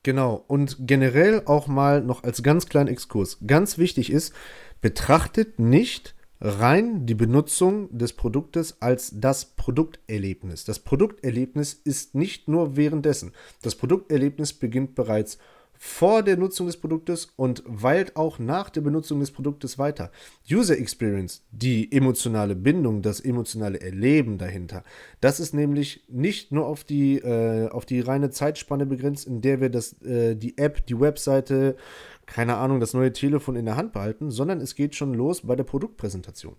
Genau, 0.04 0.46
und 0.48 0.78
generell 0.88 1.44
auch 1.46 1.68
mal 1.68 2.02
noch 2.02 2.24
als 2.24 2.42
ganz 2.42 2.68
kleinen 2.68 2.88
Exkurs. 2.88 3.40
Ganz 3.46 3.78
wichtig 3.78 4.12
ist, 4.12 4.34
betrachtet 4.82 5.60
nicht 5.60 6.16
rein 6.40 7.06
die 7.06 7.16
Benutzung 7.16 7.96
des 7.98 8.14
Produktes 8.14 8.82
als 8.82 9.12
das 9.20 9.44
Produkterlebnis. 9.44 10.64
Das 10.64 10.80
Produkterlebnis 10.80 11.74
ist 11.74 12.16
nicht 12.16 12.48
nur 12.48 12.78
währenddessen. 12.78 13.34
Das 13.62 13.76
Produkterlebnis 13.76 14.54
beginnt 14.54 14.96
bereits 14.96 15.38
vor 15.82 16.24
der 16.24 16.36
Nutzung 16.36 16.68
des 16.68 16.76
Produktes 16.76 17.30
und 17.38 17.64
weilt 17.66 18.18
auch 18.18 18.38
nach 18.38 18.70
der 18.70 18.82
Benutzung 18.82 19.22
des 19.22 19.32
Produktes 19.32 19.80
weiter. 19.80 20.12
User 20.52 20.78
Experience, 20.78 21.46
die 21.52 21.90
emotionale 21.94 22.54
Bindung, 22.54 23.02
das 23.02 23.22
emotionale 23.22 23.80
Erleben 23.80 24.38
dahinter, 24.38 24.84
das 25.22 25.40
ist 25.40 25.54
nämlich 25.54 26.04
nicht 26.10 26.52
nur 26.52 26.66
auf 26.66 26.84
die, 26.84 27.20
äh, 27.20 27.70
auf 27.70 27.86
die 27.86 28.02
reine 28.02 28.30
Zeitspanne 28.30 28.86
begrenzt, 28.86 29.26
in 29.26 29.40
der 29.40 29.62
wir 29.62 29.70
das, 29.70 29.94
äh, 30.02 30.36
die 30.36 30.58
App, 30.58 30.86
die 30.86 31.00
Webseite, 31.00 31.78
keine 32.26 32.58
Ahnung, 32.58 32.82
das 32.82 32.94
neue 32.94 33.14
Telefon 33.14 33.56
in 33.56 33.64
der 33.64 33.78
Hand 33.78 33.94
behalten, 33.94 34.32
sondern 34.32 34.60
es 34.60 34.76
geht 34.76 34.96
schon 34.96 35.14
los 35.14 35.48
bei 35.48 35.56
der 35.56 35.64
Produktpräsentation. 35.64 36.58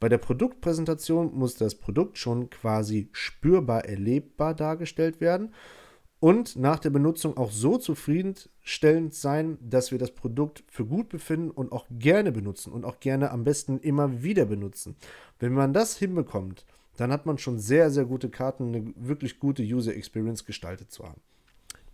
Bei 0.00 0.08
der 0.08 0.18
Produktpräsentation 0.18 1.34
muss 1.34 1.56
das 1.56 1.74
Produkt 1.74 2.16
schon 2.16 2.48
quasi 2.48 3.10
spürbar 3.12 3.84
erlebbar 3.84 4.54
dargestellt 4.54 5.20
werden 5.20 5.52
und 6.24 6.56
nach 6.56 6.78
der 6.78 6.88
Benutzung 6.88 7.36
auch 7.36 7.50
so 7.50 7.76
zufriedenstellend 7.76 9.12
sein, 9.12 9.58
dass 9.60 9.90
wir 9.90 9.98
das 9.98 10.12
Produkt 10.12 10.64
für 10.68 10.86
gut 10.86 11.10
befinden 11.10 11.50
und 11.50 11.70
auch 11.70 11.84
gerne 11.90 12.32
benutzen 12.32 12.72
und 12.72 12.86
auch 12.86 12.98
gerne 12.98 13.30
am 13.30 13.44
besten 13.44 13.78
immer 13.80 14.22
wieder 14.22 14.46
benutzen. 14.46 14.96
Wenn 15.38 15.52
man 15.52 15.74
das 15.74 15.98
hinbekommt, 15.98 16.64
dann 16.96 17.12
hat 17.12 17.26
man 17.26 17.36
schon 17.36 17.58
sehr, 17.58 17.90
sehr 17.90 18.06
gute 18.06 18.30
Karten, 18.30 18.68
eine 18.68 18.94
wirklich 18.96 19.38
gute 19.38 19.62
User 19.62 19.94
Experience 19.94 20.46
gestaltet 20.46 20.90
zu 20.90 21.04
haben. 21.04 21.20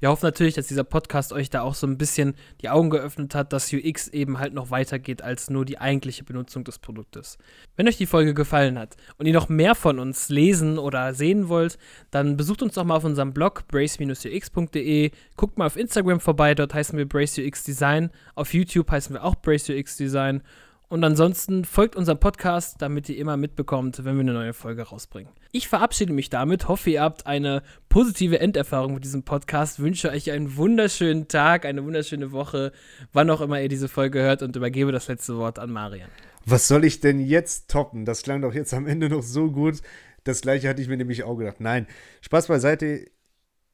Wir 0.00 0.09
hoffen 0.09 0.25
natürlich, 0.25 0.54
dass 0.54 0.66
dieser 0.66 0.85
Podcast 0.85 1.33
euch 1.33 1.50
da 1.50 1.61
auch 1.61 1.75
so 1.75 1.87
ein 1.87 1.99
bisschen 1.99 2.35
die 2.62 2.71
Augen 2.71 2.88
geöffnet 2.88 3.35
hat, 3.35 3.52
dass 3.52 3.73
UX 3.73 4.09
eben 4.09 4.38
halt 4.38 4.54
noch 4.54 4.71
weitergeht 4.71 5.23
als 5.23 5.50
nur 5.50 5.66
die 5.66 5.78
eigentliche 5.78 6.25
Benutzung 6.25 6.64
des 6.64 6.78
Produktes. 6.78 7.37
Wenn 7.76 7.87
euch 7.87 7.99
die 7.99 8.07
Folge 8.07 8.33
gefallen 8.33 8.78
hat 8.78 8.97
und 9.19 9.26
ihr 9.26 9.35
noch 9.35 9.50
mehr 9.50 9.75
von 9.75 9.99
uns 9.99 10.30
lesen 10.30 10.78
oder 10.78 11.12
sehen 11.12 11.49
wollt, 11.49 11.78
dann 12.11 12.38
besucht 12.38 12.62
uns 12.62 12.75
doch 12.75 12.85
mal 12.85 12.97
auf 12.97 13.04
unserem 13.04 13.35
Blog 13.35 13.69
brace-ux.de, 13.69 15.11
guckt 15.37 15.59
mal 15.59 15.66
auf 15.66 15.76
Instagram 15.76 16.21
vorbei, 16.21 16.54
dort 16.54 16.73
heißen 16.73 16.97
wir 16.97 17.07
BraceUX 17.07 17.64
Design, 17.64 18.11
auf 18.35 18.54
YouTube 18.54 18.90
heißen 18.90 19.14
wir 19.14 19.23
auch 19.23 19.35
BraceUX 19.35 19.97
Design 19.97 20.42
und 20.90 21.04
ansonsten 21.04 21.64
folgt 21.64 21.94
unserem 21.94 22.18
Podcast, 22.18 22.82
damit 22.82 23.09
ihr 23.09 23.16
immer 23.16 23.37
mitbekommt, 23.37 24.04
wenn 24.04 24.16
wir 24.16 24.20
eine 24.20 24.32
neue 24.32 24.52
Folge 24.52 24.82
rausbringen. 24.82 25.32
Ich 25.52 25.68
verabschiede 25.68 26.12
mich 26.12 26.30
damit, 26.30 26.66
hoffe, 26.66 26.90
ihr 26.90 27.00
habt 27.00 27.26
eine 27.26 27.62
positive 27.88 28.40
Enderfahrung 28.40 28.94
mit 28.94 29.04
diesem 29.04 29.23
Podcast, 29.23 29.78
wünsche 29.78 30.11
euch 30.11 30.32
einen 30.32 30.56
wunderschönen 30.56 31.28
Tag, 31.28 31.64
eine 31.64 31.85
wunderschöne 31.85 32.32
Woche, 32.32 32.73
wann 33.12 33.30
auch 33.30 33.40
immer 33.40 33.62
ihr 33.62 33.68
diese 33.68 33.88
Folge 33.88 34.20
hört 34.20 34.42
und 34.42 34.56
übergebe 34.56 34.90
das 34.90 35.06
letzte 35.06 35.37
Wort 35.37 35.61
an 35.61 35.70
Marian. 35.70 36.11
Was 36.44 36.66
soll 36.66 36.85
ich 36.85 37.00
denn 37.00 37.20
jetzt 37.20 37.70
toppen? 37.70 38.04
Das 38.04 38.23
klang 38.23 38.42
doch 38.42 38.52
jetzt 38.52 38.75
am 38.75 38.87
Ende 38.87 39.09
noch 39.09 39.23
so 39.23 39.50
gut. 39.50 39.76
Das 40.25 40.40
gleiche 40.40 40.68
hatte 40.68 40.82
ich 40.82 40.88
mir 40.88 40.97
nämlich 40.97 41.23
auch 41.23 41.37
gedacht. 41.37 41.61
Nein, 41.61 41.87
Spaß 42.20 42.49
beiseite 42.49 43.06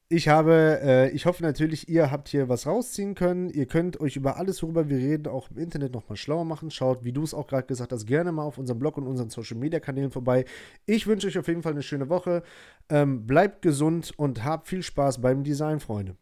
ich 0.09 0.29
habe, 0.29 0.79
äh, 0.81 1.09
ich 1.09 1.25
hoffe 1.25 1.43
natürlich, 1.43 1.89
ihr 1.89 2.11
habt 2.11 2.29
hier 2.29 2.47
was 2.47 2.65
rausziehen 2.65 3.13
können. 3.13 3.49
Ihr 3.49 3.65
könnt 3.65 3.99
euch 3.99 4.15
über 4.15 4.37
alles, 4.37 4.63
worüber 4.63 4.87
wir 4.87 4.97
reden, 4.97 5.27
auch 5.27 5.51
im 5.51 5.57
Internet 5.57 5.93
nochmal 5.93 6.15
schlauer 6.15 6.45
machen. 6.45 6.71
Schaut, 6.71 7.03
wie 7.03 7.11
du 7.11 7.23
es 7.23 7.33
auch 7.33 7.47
gerade 7.47 7.67
gesagt 7.67 7.91
hast, 7.91 8.05
gerne 8.05 8.31
mal 8.31 8.43
auf 8.43 8.57
unserem 8.57 8.79
Blog 8.79 8.97
und 8.97 9.05
unseren 9.05 9.29
Social 9.29 9.57
Media 9.57 9.81
Kanälen 9.81 10.11
vorbei. 10.11 10.45
Ich 10.85 11.07
wünsche 11.07 11.27
euch 11.27 11.37
auf 11.37 11.47
jeden 11.49 11.61
Fall 11.61 11.73
eine 11.73 11.83
schöne 11.83 12.07
Woche. 12.07 12.43
Ähm, 12.89 13.27
bleibt 13.27 13.61
gesund 13.61 14.13
und 14.15 14.45
habt 14.45 14.67
viel 14.67 14.81
Spaß 14.81 15.21
beim 15.21 15.43
Design, 15.43 15.81
Freunde. 15.81 16.15